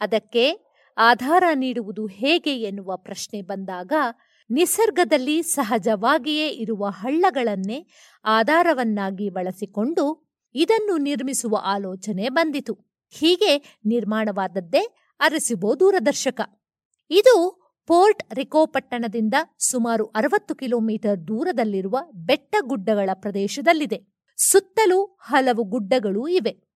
ಅದಕ್ಕೆ 0.00 0.44
ಆಧಾರ 0.96 1.44
ನೀಡುವುದು 1.54 2.06
ಹೇಗೆ 2.06 2.60
ಎನ್ನುವ 2.60 2.96
ಪ್ರಶ್ನೆ 2.96 3.42
ಬಂದಾಗ 3.42 3.92
ನಿಸರ್ಗದಲ್ಲಿ 4.50 5.42
ಸಹಜವಾಗಿಯೇ 5.42 6.48
ಇರುವ 6.48 6.86
ಹಳ್ಳಗಳನ್ನೇ 6.86 7.86
ಆಧಾರವನ್ನಾಗಿ 8.24 9.28
ಬಳಸಿಕೊಂಡು 9.28 10.26
ಇದನ್ನು 10.54 10.96
ನಿರ್ಮಿಸುವ 10.96 11.56
ಆಲೋಚನೆ 11.62 12.28
ಬಂದಿತು. 12.28 12.78
ಹೀಗೆ 13.10 13.78
ನಿರ್ಮಾಣವಾದದ್ದೇ 13.86 14.96
ಅರಸಿಬೋ 15.20 15.80
ದೂರದರ್ಶಕ. 15.80 16.40
ಇದು 17.10 17.62
ಪೋರ್ಟ್ 17.86 18.34
ರಿಕೋ 18.34 18.66
ಪಟ್ಟಣದಿಂದ 18.66 19.34
ಸುಮಾರು 19.58 20.06
ಅರವತ್ತು 20.06 20.54
ಕಿಲೋಮೀಟರ್ 20.54 21.28
ದೂರದಲ್ಲಿರುವ 21.28 21.98
ಬೆಟ್ಟಗುಡ್ಡಗಳ 22.14 23.10
ಪ್ರದೇಶದಲ್ಲಿದೆ. 23.14 24.00
ಸುತ್ತಲೂ 24.36 25.04
ಹಲವು 25.04 25.64
ಗುಡ್ಡಗಳು 25.64 26.28
ಇವೆ. 26.28 26.66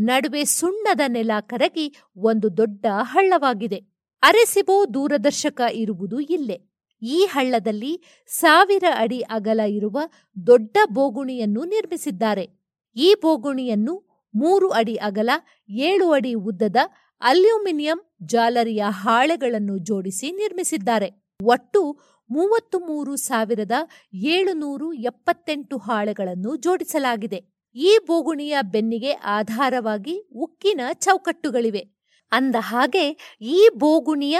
ನಡುವೆ 0.00 0.44
ಸುಣ್ಣದ 0.44 1.00
ನೆಲ 1.08 1.30
ಕರಗಿ 1.40 1.96
ಒಂದು 2.16 2.56
ದೊಡ್ಡ 2.56 2.86
ಹಳ್ಳವಾಗಿದೆ. 3.00 3.76
ಅರೆಸಿಬೋ 4.22 4.86
ದೂರದರ್ಶಕ 4.94 5.60
ಇರುವುದು 5.72 6.20
ಇಲ್ಲೇ. 6.20 6.69
ಈ 7.02 7.24
ಹಳ್ಳದಲ್ಲಿ 7.24 8.24
ಸಾವಿರ 8.26 8.84
ಅಡಿ 8.96 9.20
ಅಗಲ 9.20 9.60
ಇರುವ 9.60 9.98
ದೊಡ್ಡ 10.46 10.76
ಬೋಗುಣಿಯನ್ನು 10.92 11.64
ನಿರ್ಮಿಸಿದ್ದಾರೆ. 11.64 12.60
ಈ 12.96 13.14
ಬೋಗುಣಿಯನ್ನು 13.22 14.10
ಮೂರು 14.34 14.68
ಅಡಿ 14.68 14.94
ಅಗಲ, 14.94 15.30
ಏಳು 15.68 16.10
ಅಡಿ 16.10 16.34
ಉದ್ದದ 16.34 16.76
ಅಲ್ಯೂಮಿನಿಯಂ 17.20 18.16
ಜಾಲರಿಯ 18.22 18.84
ಹಾಳೆಗಳನ್ನು 18.88 19.78
ಜೋಡಿಸಿ 19.78 20.32
ನಿರ್ಮಿಸಿದ್ದಾರೆ. 20.32 21.36
ಒಟ್ಟು 21.44 21.98
ಮೂವತ್ತು 22.30 22.78
ಮೂರು 22.78 23.16
ಸಾವಿರದ 23.16 23.72
ಏಳುನೂರು 24.14 24.92
ಎಪ್ಪತ್ತೆಂಟು 24.92 25.76
ಹಾಳೆಗಳನ್ನು 25.78 26.56
ಜೋಡಿಸಲಾಗಿದೆ. 26.56 27.60
ಈ 27.76 27.98
ಬೋಗುಣಿಯ 28.06 28.56
ಬೆನ್ನಿಗೆ 28.62 29.12
ಆಧಾರವಾಗಿ 29.12 30.30
ಉಕ್ಕಿನ 30.34 30.80
ಚೌಕಟ್ಟುಗಳಿವೆ. 30.92 32.00
ಅಂದ 32.32 32.56
ಹಾಗೆ 32.58 33.36
ಈ 33.40 33.68
ಬೋಗುಣಿಯ 33.74 34.38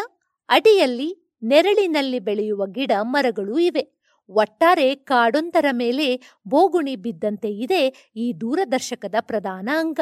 ಅಡಿಯಲ್ಲಿ 0.48 1.19
ನೆರಳಿನಲ್ಲಿ 1.42 2.18
ಬೆಳೆಯುವ 2.18 2.66
ಗಿಡ 2.66 2.92
ಮರಗಳು 3.02 3.58
ಇವೆ. 3.58 4.00
ಒಟ್ಟಾರೆ 4.28 4.94
ಕಾಡೊಂದರ 4.94 5.66
ಮೇಲೆ 5.72 6.16
ಬೋಗುಣಿ 6.48 6.96
ಬಿದ್ದಂತೆ 6.96 7.48
ಇದೆ 7.48 8.12
ಈ 8.16 8.32
ದೂರದರ್ಶಕದ 8.40 9.14
ಪ್ರಧಾನ 9.20 9.68
ಅಂಗ. 9.78 10.00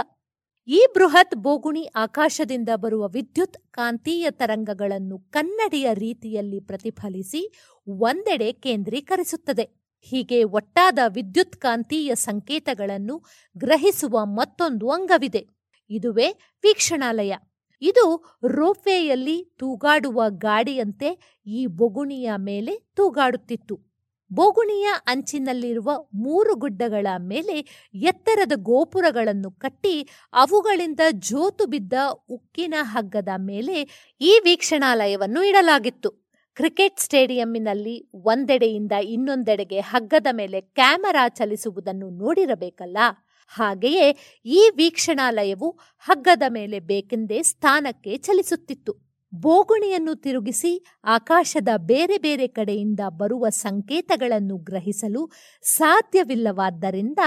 ಈ 0.68 0.86
ಬೃಹತ್ 0.94 1.34
ಬೋಗುಣಿ 1.34 1.90
ಆಕಾಶದಿಂದ 1.96 2.68
ಬರುವ 2.76 3.08
ವಿದ್ಯುತ್ 3.08 3.56
ಕಾಂತೀಯ 3.70 4.30
ತರಂಗಗಳನ್ನು 4.30 5.18
ಕನ್ನಡಿಯ 5.18 5.88
ರೀತಿಯಲ್ಲಿ 5.94 6.60
ಪ್ರತಿಫಲಿಸಿ 6.60 7.52
ಒಂದೆಡೆ 7.88 8.52
ಕೇಂದ್ರೀಕರಿಸುತ್ತದೆ. 8.52 9.88
ಹೀಗೆ 10.02 10.44
ಒಟ್ಟಾದ 10.44 10.98
ವಿದ್ಯುತ್ 11.08 11.56
ಕಾಂತೀಯ 11.56 12.14
ಸಂಕೇತಗಳನ್ನು 12.14 13.24
ಗ್ರಹಿಸುವ 13.58 14.24
ಮತ್ತೊಂದು 14.24 14.90
ಅಂಗವಿದೆ. 14.90 15.46
ಇದುವೇ 15.90 16.28
ವೀಕ್ಷಣಾಲಯ. 16.62 17.34
ಇದು 17.82 18.04
ರೋಪ್ವೇಯಲ್ಲಿ 18.44 19.54
ತೂಗಾಡುವ 19.58 20.22
ಗಾಡಿಯಂತೆ 20.28 21.42
ಈ 21.46 21.66
ಬೊಗುಣಿಯ 21.66 22.30
ಮೇಲೆ 22.36 22.74
ತೂಗಾಡುತ್ತಿತ್ತು. 22.96 23.88
ಬೋಗುಣಿಯ 24.30 24.88
ಅಂಚಿನಲ್ಲಿರುವ 25.06 25.90
ಮೂರು 26.14 26.54
ಗುಡ್ಡಗಳ 26.54 27.06
ಮೇಲೆ 27.18 27.56
ಎತ್ತರದ 27.94 28.52
ಗೋಪುರಗಳನ್ನು 28.56 29.50
ಕಟ್ಟಿ 29.50 30.08
ಅವುಗಳಿಂದ 30.32 31.00
ಜೋತು 31.10 31.66
ಬಿದ್ದ 31.66 31.92
ಉಕ್ಕಿನ 32.28 32.74
ಹಗ್ಗದ 32.80 33.28
ಮೇಲೆ 33.36 33.76
ಈ 34.20 34.40
ವೀಕ್ಷಣಾಲಯವನ್ನು 34.44 35.42
ಇಡಲಾಗಿತ್ತು. 35.42 36.10
ಕ್ರಿಕೆಟ್ 36.54 37.00
ಸ್ಟೇಡಿಯಂನಲ್ಲಿ 37.00 38.10
ಒಂದೆಡೆಯಿಂದ 38.24 38.92
ಇನ್ನೊಂದೆಡೆಗೆ 38.92 39.80
ಹಗ್ಗದ 39.80 40.26
ಮೇಲೆ 40.32 40.60
ಕ್ಯಾಮೆರಾ 40.60 41.28
ಚಲಿಸುವುದನ್ನು 41.28 42.10
ನೋಡಿರಬೇಕಲ್ಲ? 42.10 42.98
ಹಾಗೆಯೇ 43.48 44.40
ಈ 44.44 44.70
ವೀಕ್ಷಣಾಲಯವು 44.76 45.78
ಹಗ್ಗದ 45.98 46.42
ಮೇಲೆ 46.48 46.80
ಬೇಕೆಂದೇ 46.80 47.42
ಸ್ಥಾನಕ್ಕೆ 47.42 48.16
ಚಲಿಸುತ್ತಿತ್ತು. 48.16 48.92
ಬೋಗುಣಿಯನ್ನು 49.34 50.14
ತಿರುಗಿಸಿ 50.14 50.84
ಆಕಾಶದ 51.04 51.68
ಬೇರೆ 51.76 52.18
ಬೇರೆ 52.18 52.46
ಕಡೆಯಿಂದ 52.46 53.00
ಬರುವ 53.08 53.48
ಸಂಕೇತಗಳನ್ನು 53.48 54.56
ಗ್ರಹಿಸಲು 54.56 55.30
ಸಾಧ್ಯವಿಲ್ಲವಾದ್ದರಿಂದ 55.62 57.18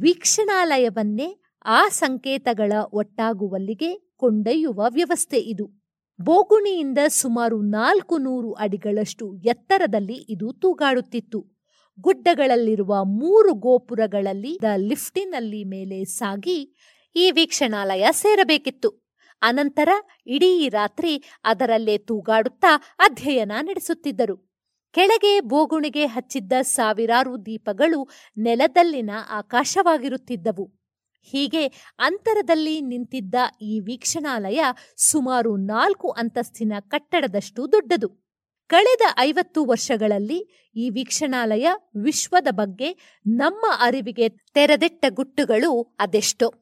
ವೀಕ್ಷಣಾಲಯವನ್ನೇ 0.00 1.28
ಆ 1.64 1.88
ಸಂಕೇತಗಳ 1.88 2.72
ಒಟ್ಟಾಗುವಲ್ಲಿಗೆ 2.92 4.12
ಕೊಂಡೊಯ್ಯುವ 4.16 4.86
ವ್ಯವಸ್ಥೆ 4.88 5.36
ಇದು. 5.36 5.66
ಬೋಗುಣಿಯಿಂದ 6.20 6.98
ಸುಮಾರು 7.08 7.62
ನಾಲ್ಕು 7.62 8.18
ನೂರು 8.18 8.52
ಅಡಿಗಳಷ್ಟು 8.52 9.36
ಎತ್ತರದಲ್ಲಿ 9.36 10.18
ಇದು 10.28 10.52
ತೂಗಾಡುತ್ತಿತ್ತು. 10.52 11.61
ಗುಡ್ಡಗಳಲ್ಲಿರುವ 12.00 13.04
ಮೂರು 13.04 13.54
ಗೋಪುರಗಳಲ್ಲಿ 13.54 14.58
ಲಿಫ್ಟಿನಲ್ಲಿ 14.76 15.64
ಮೇಲೆ 15.64 16.04
ಸಾಗಿ 16.04 16.74
ಈ 17.16 17.30
ವೀಕ್ಷಣಾಲಯ 17.30 18.08
ಸೇರಬೇಕಿತ್ತು. 18.12 19.02
ಅನಂತರ 19.42 19.88
ಇಡೀ 20.26 20.68
ರಾತ್ರಿ 20.68 21.24
ಅದರಲ್ಲೇ 21.44 21.98
ತೂಗಾಡುತ್ತಾ 21.98 22.96
ಅಧ್ಯಯನ 22.98 23.52
ನಡೆಸುತ್ತಿದ್ದರು. 23.60 24.52
ಕೆಳಗೆ 24.92 25.40
ಬೋಗುಣಿಗೆ 25.40 26.06
ಹಚ್ಚಿದ್ದ 26.06 26.52
ಸಾವಿರಾರು 26.62 27.46
ದೀಪಗಳು 27.46 28.08
ನೆಲದಲ್ಲಿನ 28.38 29.10
ಆಕಾಶವಾಗಿರುತ್ತಿದ್ದವು. 29.30 30.82
ಹೀಗೆ 31.22 31.66
ಅಂತರದಲ್ಲಿ 31.98 32.80
ನಿಂತಿದ್ದ 32.80 33.34
ಈ 33.60 33.80
ವೀಕ್ಷಣಾಲಯ 33.80 34.64
ಸುಮಾರು 34.96 35.56
ನಾಲ್ಕು 35.56 36.10
ಅಂತಸ್ತಿನ 36.10 36.72
ಕಟ್ಟಡದಷ್ಟು 36.80 37.72
ದೊಡ್ಡದು. 37.72 38.21
ಕಳೆದ 38.72 39.00
ಐವತ್ತು 39.18 39.64
ವರ್ಷಗಳಲ್ಲಿ 39.64 40.70
ಈ 40.76 40.90
ವೀಕ್ಷಣಾಲಯ 40.90 41.68
ವಿಶ್ವದ 42.02 42.46
ಬಗ್ಗೆ 42.50 43.18
ನಮ್ಮ 43.26 43.66
ಅರಿವಿಗೆ 43.80 44.28
ತೆರೆದಿಟ್ಟ 44.28 45.04
ಗುಟ್ಟುಗಳು 45.08 45.96
ಅದೆಷ್ಟೋ. 46.00 46.54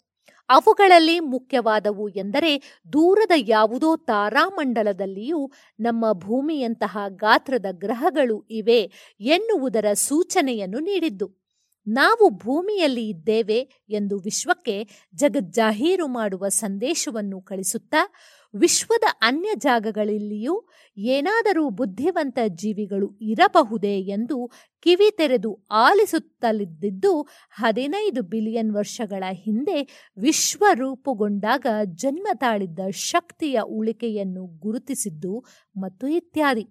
ಅವುಗಳಲ್ಲಿ 0.49 1.21
ಮುಖ್ಯವಾದವು 1.21 2.09
ಎಂದರೆ 2.09 2.83
ದೂರದ 2.93 3.31
ಯಾವುದೋ 3.37 3.97
ತಾರಾಮಂಡಲದಲ್ಲಿಯೂ 3.97 5.53
ನಮ್ಮ 5.81 6.13
ಭೂಮಿಯಂತಹ 6.13 6.99
ಗಾತ್ರದ 7.09 7.67
ಗ್ರಹಗಳು 7.71 8.47
ಇವೆ 8.51 8.93
ಎನ್ನುವುದರ 9.21 9.93
ಸೂಚನೆಯನ್ನು 9.93 10.79
ನೀಡಿದ್ದು. 10.79 11.41
ನಾವು 11.89 12.31
ಭೂಮಿಯಲ್ಲಿ 12.31 13.09
ಇದ್ದೇವೆ 13.09 13.59
ಎಂದು 13.89 14.19
ವಿಶ್ವಕ್ಕೆ 14.19 14.89
ಜಗಜ್ಜಾಹೀರು 15.15 16.07
ಮಾಡುವ 16.07 16.49
ಸಂದೇಶವನ್ನು 16.49 17.41
ಕಳಿಸುತ್ತಾ 17.41 18.13
ವಿಶ್ವದ 18.55 19.05
ಅನ್ಯ 19.23 19.49
ಜಾಗಗಳಲ್ಲಿಯೂ 19.57 20.55
ಏನಾದರೂ 20.97 21.69
ಬುದ್ಧಿವಂತ 21.71 22.39
ಜೀವಿಗಳು 22.47 23.19
ಇರಬಹುದೇ 23.21 24.01
ಎಂದು 24.01 24.51
ಕಿವಿ 24.81 25.11
ತೆರೆದು 25.17 25.67
ಆಲಿಸುತ್ತಲಿದ್ದಿದ್ದು 25.71 27.13
ಹದಿನೈದು 27.51 28.23
ಬಿಲಿಯನ್ 28.23 28.73
ವರ್ಷಗಳ 28.73 29.25
ಹಿಂದೆ 29.33 29.79
ವಿಶ್ವ 30.17 30.65
ರೂಪುಗೊಂಡಾಗ 30.73 31.67
ಜನ್ಮ 31.95 32.27
ತಾಳಿದ್ದ 32.35 32.81
ಶಕ್ತಿಯ 32.91 33.61
ಉಳಿಕೆಯನ್ನು 33.63 34.47
ಗುರುತಿಸಿದ್ದು 34.47 35.35
ಮತ್ತು 35.77 36.09
ಇತ್ಯಾದಿ. 36.09 36.67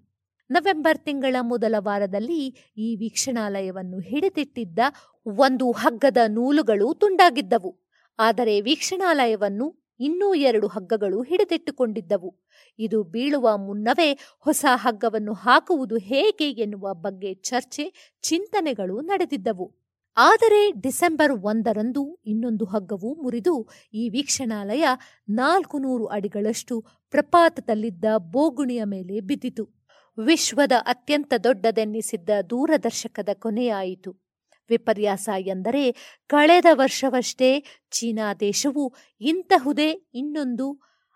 ನವೆಂಬರ್ 0.50 1.00
ತಿಂಗಳ 1.00 1.36
ಮೊದಲ 1.42 1.76
ವಾರದಲ್ಲಿ 1.80 2.42
ಈ 2.78 2.96
ವೀಕ್ಷಣಾಲಯವನ್ನು 2.96 4.00
ಹಿಡಿದಿಟ್ಟಿದ್ದ 4.00 4.80
ಒಂದು 5.26 5.72
ಹಗ್ಗದ 5.72 6.18
ನೂಲುಗಳು 6.28 6.94
ತುಂಡಾಗಿದ್ದವು. 6.94 7.72
ಆದರೆ 8.20 8.62
ವೀಕ್ಷಣಾಲಯವನ್ನು 8.62 9.89
ಇನ್ನೂ 10.00 10.34
ಎರಡು 10.34 10.68
ಹಗ್ಗಗಳು 10.68 11.24
ಹಿಡಿದಿಟ್ಟುಕೊಂಡಿದ್ದವು. 11.24 12.36
ಇದು 12.80 13.04
ಬೀಳುವ 13.04 13.58
ಮುನ್ನವೇ 13.58 14.20
ಹೊಸ 14.40 14.66
ಹಗ್ಗವನ್ನು 14.76 15.34
ಹಾಕುವುದು 15.34 15.98
ಹೇಗೆ 15.98 16.52
ಎನ್ನುವ 16.52 16.94
ಬಗ್ಗೆ 16.94 17.34
ಚರ್ಚೆ, 17.34 18.16
ಚಿಂತನೆಗಳು 18.22 19.02
ನಡೆದಿದ್ದವು. 19.02 19.80
ಆದರೆ 20.18 20.72
ಡಿಸೆಂಬರ್ 20.72 21.32
ಒಂದರಂದು 21.32 22.20
ಇನ್ನೊಂದು 22.26 22.66
ಹಗ್ಗವು 22.66 23.16
ಮುರಿದು 23.16 23.70
ಈ 23.94 24.10
ವೀಕ್ಷಣಾಲಯ 24.10 24.86
ನಾಲ್ಕು 25.30 25.80
ನೂರು 25.80 26.06
ಅಡಿಗಳಷ್ಟು 26.06 26.86
ಪ್ರಪಾತದಲ್ಲಿದ್ದ 27.12 28.06
ಬೋಗುಣಿಯ 28.18 28.84
ಮೇಲೆ 28.84 29.20
ಬಿದ್ದಿತು. 29.20 29.80
ವಿಶ್ವದ 30.18 30.72
ಅತ್ಯಂತ 30.80 31.34
ದೊಡ್ಡದೆನ್ನಿಸಿದ್ದ 31.44 32.30
ದೂರದರ್ಶಕದ 32.50 33.30
ಕೊನೆಯಾಯಿತು. 33.34 34.29
ವಿಪರ್ಯಾಸ 34.70 35.30
ಎಂದರೆ 35.38 35.84
ಕಳೆದ 36.28 36.66
ವರ್ಷವಷ್ಟೇ 36.74 37.64
ಚೀನಾ 37.92 38.34
ದೇಶವು 38.34 38.86
ಇಂತಹುದೇ 39.22 39.90
ಇನ್ನೊಂದು, 40.14 40.68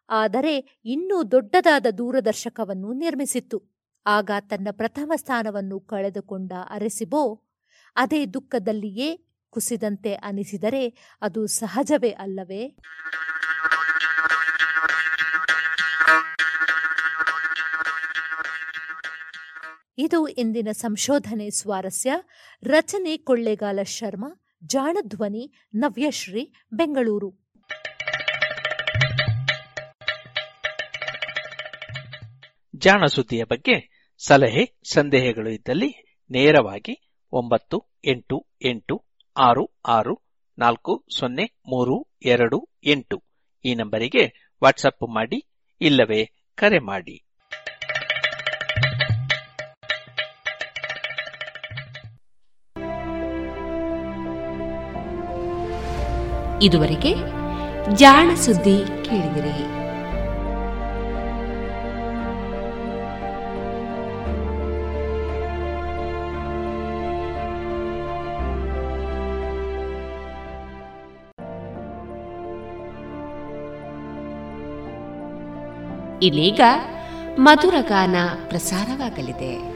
ಆದರೆ 0.09 0.55
ಇನ್ನೂ 0.85 1.17
ದೊಡ್ಡದಾದ 1.31 1.87
ದೂರದರ್ಶಕವನ್ನು 1.97 2.93
ನಿರ್ಮಿಸಿತ್ತು. 2.93 3.59
ಆಗ 4.05 4.31
ತನ್ನ 4.39 4.67
ಪ್ರಥಮ 4.71 5.11
ಸ್ಥಾನವನ್ನು 5.15 5.79
ಕಳೆದುಕೊಂಡ 5.79 6.51
ಅರೆಸಿಬೋ 6.69 7.23
ಅದೇ 7.95 8.25
ದುಃಖದಲ್ಲಿಯೇ 8.25 9.09
ಕುಸಿದಂತೆ 9.53 10.13
ಅನಿಸಿದರೆ 10.13 11.15
ಅದು 11.21 11.41
ಸಹಜವೇ 11.47 12.09
ಅಲ್ಲವೇ? 12.09 12.63
ಇದು 19.97 20.27
ಇಂದಿನ 20.27 20.67
ಸಂಶೋಧನೆ 20.71 21.49
ಸ್ವಾರಸ್ಯ. 21.49 22.13
ರಚನೆ 22.63 23.17
ಕೊಳ್ಳೇಗಾಲ 23.17 23.79
ಶರ್ಮಾ, 23.83 24.43
ಜಾಣಧ್ವನಿ 24.65 25.53
ನವ್ಯಶ್ರೀ, 25.75 26.53
ಬೆಂಗಳೂರು. 26.73 27.51
ಜಾಣ 32.75 33.05
ಸುದ್ದಿಯ 33.05 33.43
ಬಗ್ಗೆ 33.43 34.07
ಸಲಹೆ, 34.27 34.79
ಸಂದೇಹಗಳು 34.93 35.49
ಇದ್ದಲ್ಲಿ 35.49 36.17
ನೇರವಾಗಿ 36.31 37.11
ಒಂಬತ್ತು 37.31 37.83
ಎಂಟು 38.05 38.47
ಎಂಟು 38.65 39.05
ಆರು 39.37 39.79
ಆರು 39.85 40.21
ನಾಲ್ಕು 40.57 41.05
ಸೊನ್ನೆ 41.19 41.43
ಮೂರು 41.43 42.17
ಎರಡು 42.25 42.69
ಎಂಟು 42.83 43.23
ಈ 43.65 43.75
ನಂಬರಿಗೆ 43.75 44.53
ವಾಟ್ಸಪ್ 44.63 45.15
ಮಾಡಿ 45.15 45.49
ಇಲ್ಲವೇ 45.81 46.51
ಕರೆ 46.55 46.79
ಮಾಡಿ. 46.79 47.22
ಇದುವರೆಗೆ 56.63 57.15
ಜಾಣ 57.95 58.33
ಸುದ್ದಿ 58.35 58.77
ಕೇಳಿದಿರಿ. 59.05 59.83
ಇಲ್ಲೀಗ 76.25 76.61
ಮಧುರಗಾನ 77.39 78.15
ಪ್ರಸಾರವಾಗಲಿದೆ. 78.47 79.72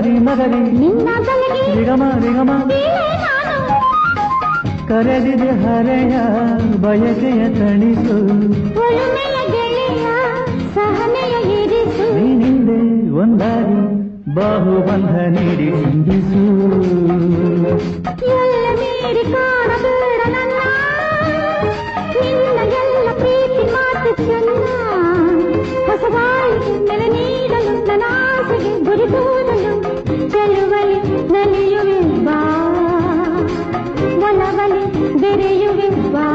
ಮಗರಿ 0.00 0.18
ಮಗರಿ 0.18 0.60
ನಿಗಮ 1.76 2.02
ನಿಗಮ. 2.20 2.50
ಕರೆದಿದೆ 4.88 5.50
ಹರೆಯ 5.62 6.14
ಬಯಕೆಯ 6.82 7.42
ತಣಿಸು. 7.58 8.16
ನೀನಿಂದೆ 12.14 12.78
ಒಂದಾರಿ 13.20 13.80
ಬಾಹುಬಂಧ 14.34 15.14
ನೀಡಿ 15.36 15.68
ಎಲ್ಲ 22.80 23.08
ಪ್ರೀತಿ 23.12 23.62
ಮಾತು 23.72 24.10
ಚೆನ್ನ. 24.24 24.64
ಹೊಸ 25.86 26.04
ಬಾಳಿಗೆ 27.59 27.59
ನೆಲೆ 27.59 27.67
ನೀಡಲು 27.67 27.73
ನನ್ನ 27.87 28.03
ಆಸೆಗೆ 28.27 28.71
ಗುರಿ 28.85 29.07
ತೋರಲು 29.07 29.73
ಚೆಲುವಲಿ 30.29 30.99
ನಲಿಯುವೆ 31.33 31.97
ಬಾ 32.25 32.37
ಒಲವಲಿ 34.21 34.83
ಬೆರೆಯುವೆ 35.21 35.89
ಬಾ 36.13 36.27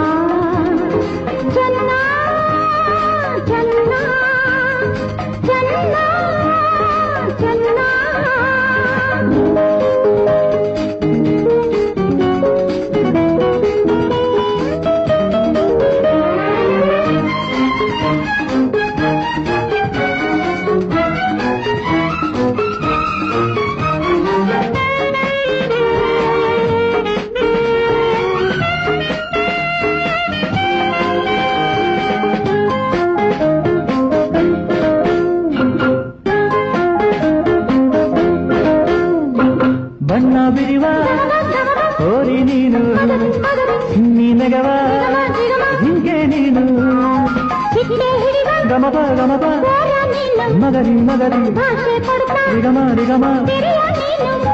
ರಿಗಮ 53.05 53.25
ರಿಗಮ 53.49 54.47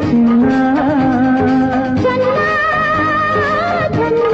ಚಿನ್ನ 0.00 0.50
ಚೆನ್ನ 2.02 2.38
ಚೆನ್ನ 3.92 4.24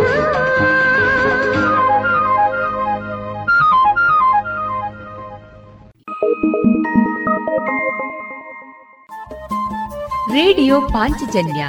ರೇಡಿಯೋ 10.34 10.80
ಪಾಂಚಜನ್ಯ 10.80 11.66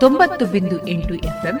ತೊಂಬತ್ತು 0.00 0.46
ಬಿಂದು 0.46 0.86
ಎಂಟು 0.86 1.14
ಎಫ್ಎಂ 1.14 1.60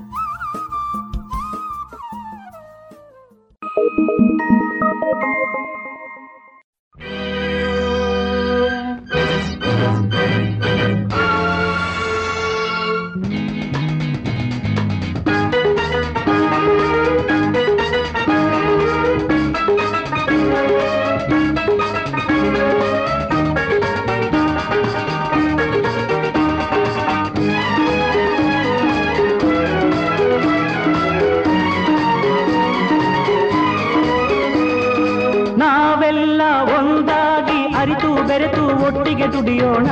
ಬೆರೆತು 38.27 38.65
ಒಟ್ಟಿಗೆ 38.67 39.33
ದುಡಿಯೋಣ. 39.33 39.85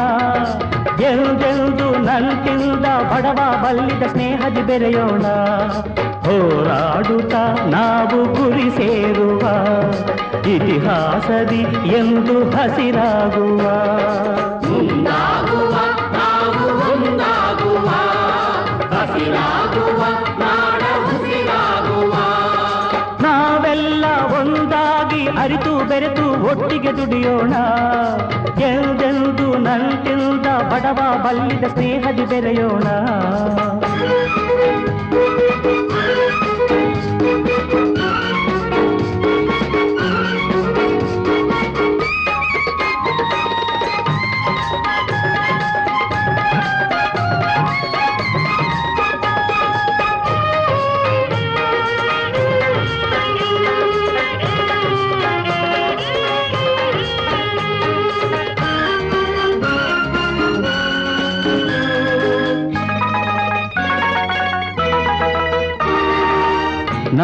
ಎಲ್ದೆಲ್ದು 1.01 1.91
ನಂತಿಲ್ದ 1.91 2.85
ಬಡವ 2.85 3.64
ಬಲ್ಲಿದ 3.64 4.03
ಸ್ನೇಹದಿ 4.03 4.61
ಬೆರೆಯೋಣ. 4.61 5.26
ಹೋರಾಡುತ್ತ 6.19 7.34
ನಾವು 7.68 8.26
ಗುರಿ 8.26 8.69
ಸೇರುವ. 8.69 9.39
ಇತಿಹಾಸದಿ 10.39 11.61
ಎಂದು 11.88 12.49
ಹಸಿರಾಗುವ. 12.49 13.61
ಮುಂದಾಗುವ 14.68 15.76
ನಾವು 16.11 16.91
ಒಂದಾಗುವ 16.91 17.88
ಹಸಿರಾಗುವ. 18.97 19.48
ಅರಿತು 25.40 25.90
ಬೆರೆತು 25.90 26.26
ಒಟ್ಟಿಗೆ 26.48 26.91
ದುಡಿಯೋಣ. 26.98 27.53
ಎಲ್ದೆಲ್ದು 28.61 29.57
ನಂತಿಲ್ದ 29.57 30.45
ಬಡವ 30.72 30.99
ಬಲ್ಲಿದ 31.26 31.64
ಸ್ನೇಹದಿ 31.64 32.26
ಬೆರೆಯೋಣ. 32.26 32.88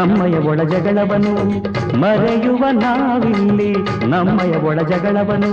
ನಮ್ಮಯ 0.04 0.36
ಒಳ 0.46 0.60
ಜಗಳವನು 0.64 1.32
ಮರೆಯುವ 1.98 2.64
ನಾವಿಲ್ಲಿ 2.70 3.70
ನಮ್ಮಯ 4.06 4.54
ಒಳ 4.64 4.80
ಜಗಳವನು 4.82 5.50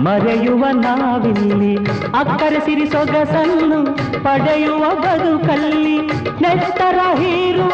ಮರೆಯುವ 0.00 0.64
ನಾವಿಲ್ಲಿ 0.80 1.72
ಅಕ್ಕರೆ 2.14 2.60
ಸಿರಿ 2.60 2.86
ಸೊಗಸನ್ನು 2.86 3.80
ಪಡೆಯುವ 4.22 4.82
ಬದುಕಲ್ಲಿ 5.00 5.96
ನೆತ್ತರ 6.42 6.98
ಹೀರುವ 7.14 7.72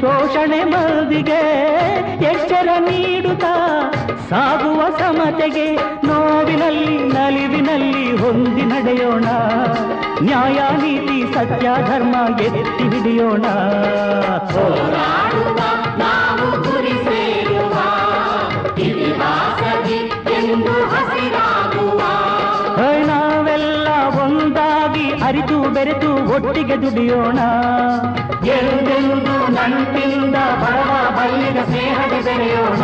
ಶೋಷಣೆ 0.00 0.64
ಮದಿಗೆ 0.64 1.42
ಎಚ್ಚರ 2.30 2.68
ನೀಡುತ್ತಾ 2.78 3.54
ಸಾಗುವ 4.29 4.81
ಸಮತೆಗೆ 4.99 5.65
ನೋವಿನಲ್ಲಿ 6.05 6.97
ನಲಿವಿನಲ್ಲಿ 7.07 8.05
ಹೊಂದಿ 8.17 8.63
ನಡೆಯೋಣ. 8.63 9.25
ನ್ಯಾಯ 10.21 10.59
ನೀತಿ 10.81 11.17
ಸತ್ಯ 11.33 11.67
ಧರ್ಮ 11.89 12.15
ಎತ್ತಿ 12.41 12.83
ಹಿಡಿಯೋಣ. 12.83 13.45
ಒಂದಾಗಿ 24.23 25.05
ಅರಿತು 25.25 25.57
ಬೆರೆತು 25.73 26.11
ಒಟ್ಟಿಗೆ 26.35 26.77
ದುಡಿಯೋಣ. 26.81 27.39
ಎಂದೆಂದು 28.47 29.35
ನಂಟಿಂದ 29.51 30.35
ಬರವ 30.35 30.91
ಬಲ್ಲಿನ 31.17 31.59
ಸ್ನೇಹದ 31.63 32.25
ಬೆರೆಯೋಣ 32.25 32.83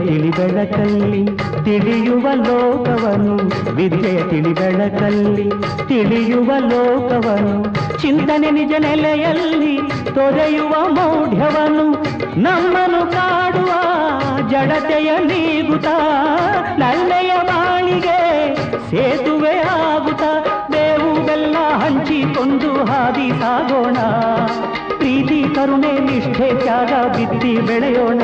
ತಿಳಿ 0.00 0.30
ಬೆಳಕಲ್ಲಿ 0.30 1.22
ತಿಳಿಯುವ 1.64 2.26
ಲೋಕವನು 2.44 3.34
ವಿದ್ಯೆಯ 3.76 4.20
ತಿಳಿ 4.22 4.52
ಬೆಳಕಲ್ಲಿ 4.52 5.46
ತಿಳಿಯುವ 5.88 6.50
ಲೋಕವನು 6.68 7.54
ಚಿಂತನೆ 7.98 8.50
ನಿಜ 8.50 8.72
ನೆಲೆಯಲ್ಲಿ 8.78 9.74
ತೊರೆಯುವ 10.14 10.72
ಮೌಢ್ಯವನು 10.88 11.86
ನಮ್ಮನ್ನು 12.38 13.02
ಕಾಡುವ 13.12 13.70
ಜಡತೆಯ 14.50 15.10
ನೀಗುತ್ತಾ 15.26 15.96
ನಲ್ಲೆಯ 16.78 17.32
ಬಾಳಿಗೆ 17.48 18.18
ಸೇತುವೆ 18.90 19.54
ಆಗುತ್ತಾ 19.84 20.32
ಬೇವು 20.70 21.26
ಬೆಲ್ಲ 21.26 21.56
ಹಂಚಿಕೊಂಡು 21.82 22.72
ಹಾದಿ 22.84 23.28
ಸಾಗೋಣ 23.40 23.98
ಪ್ರೀತಿ 24.89 24.89
ಕರುಣೆ 25.55 25.99
ನಿಷ್ಠೆ 25.99 26.53
ತ್ಯಾಗ 26.53 27.15
ಬಿತ್ತಿ 27.15 27.61
ಬೆಳೆಯೋಣ. 27.61 28.21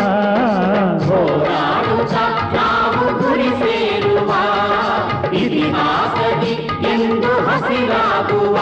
ಎಂದು 6.87 7.27
ಹಸಿರಾಗುವ. 7.27 8.55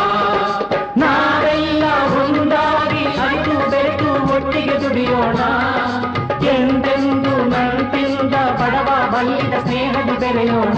ನಾವೆಲ್ಲ 0.98 1.84
ಒಂದಾಗಿ 2.24 3.06
ಅರಿತು 3.06 3.72
ಬೆರೆತು 3.72 4.36
ಒಟ್ಟಿಗೆ 4.36 4.82
ದುಡಿಯೋಣ. 4.82 5.38
ಎಂದೆಂದು 6.46 7.50
ನಂತಿಂದ 7.50 8.34
ಬಡವ 8.34 9.12
ಬಲ್ಲಿದ 9.12 9.54
ಸ್ನೇಹದ 9.54 10.20
ಬೆರೆಯೋಣ. 10.20 10.78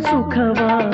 सुखवा। 0.00 0.93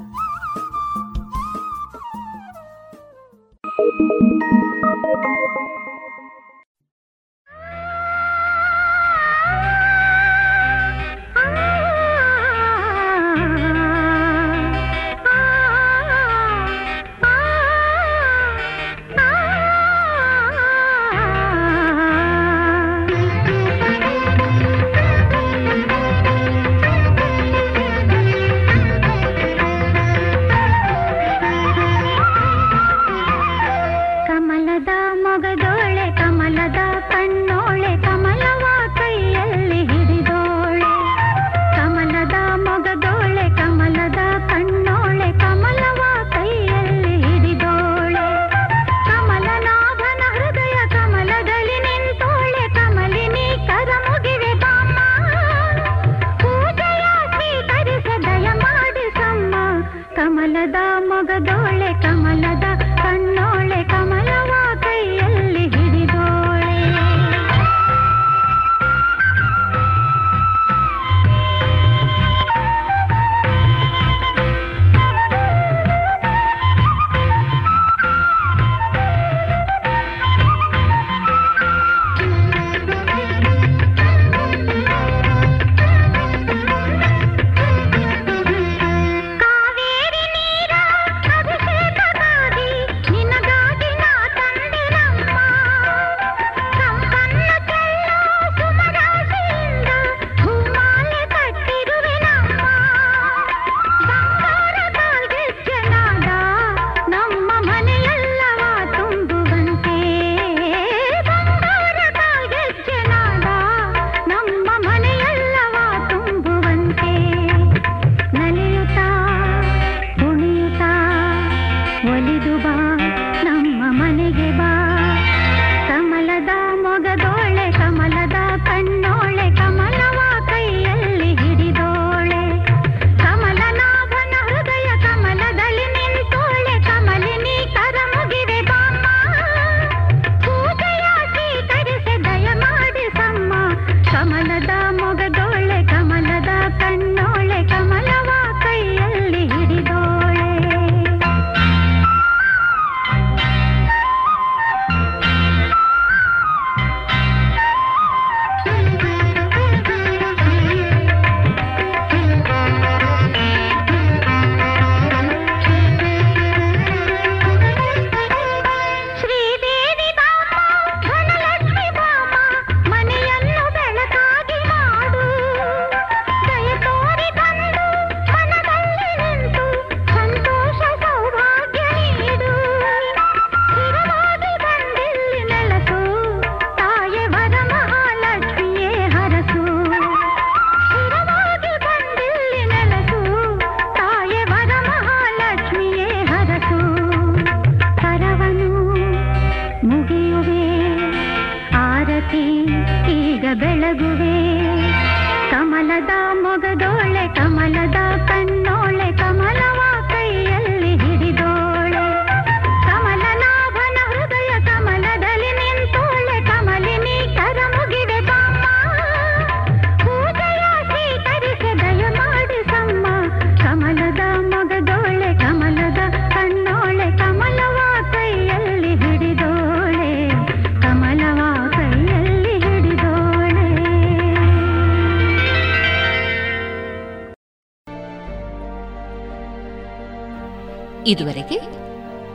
ಇದುವರೆಗೆ 241.11 241.57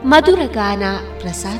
ಮಧುರಗಾನ 0.05 0.83
ಪ್ರಸಾರ 1.21 1.59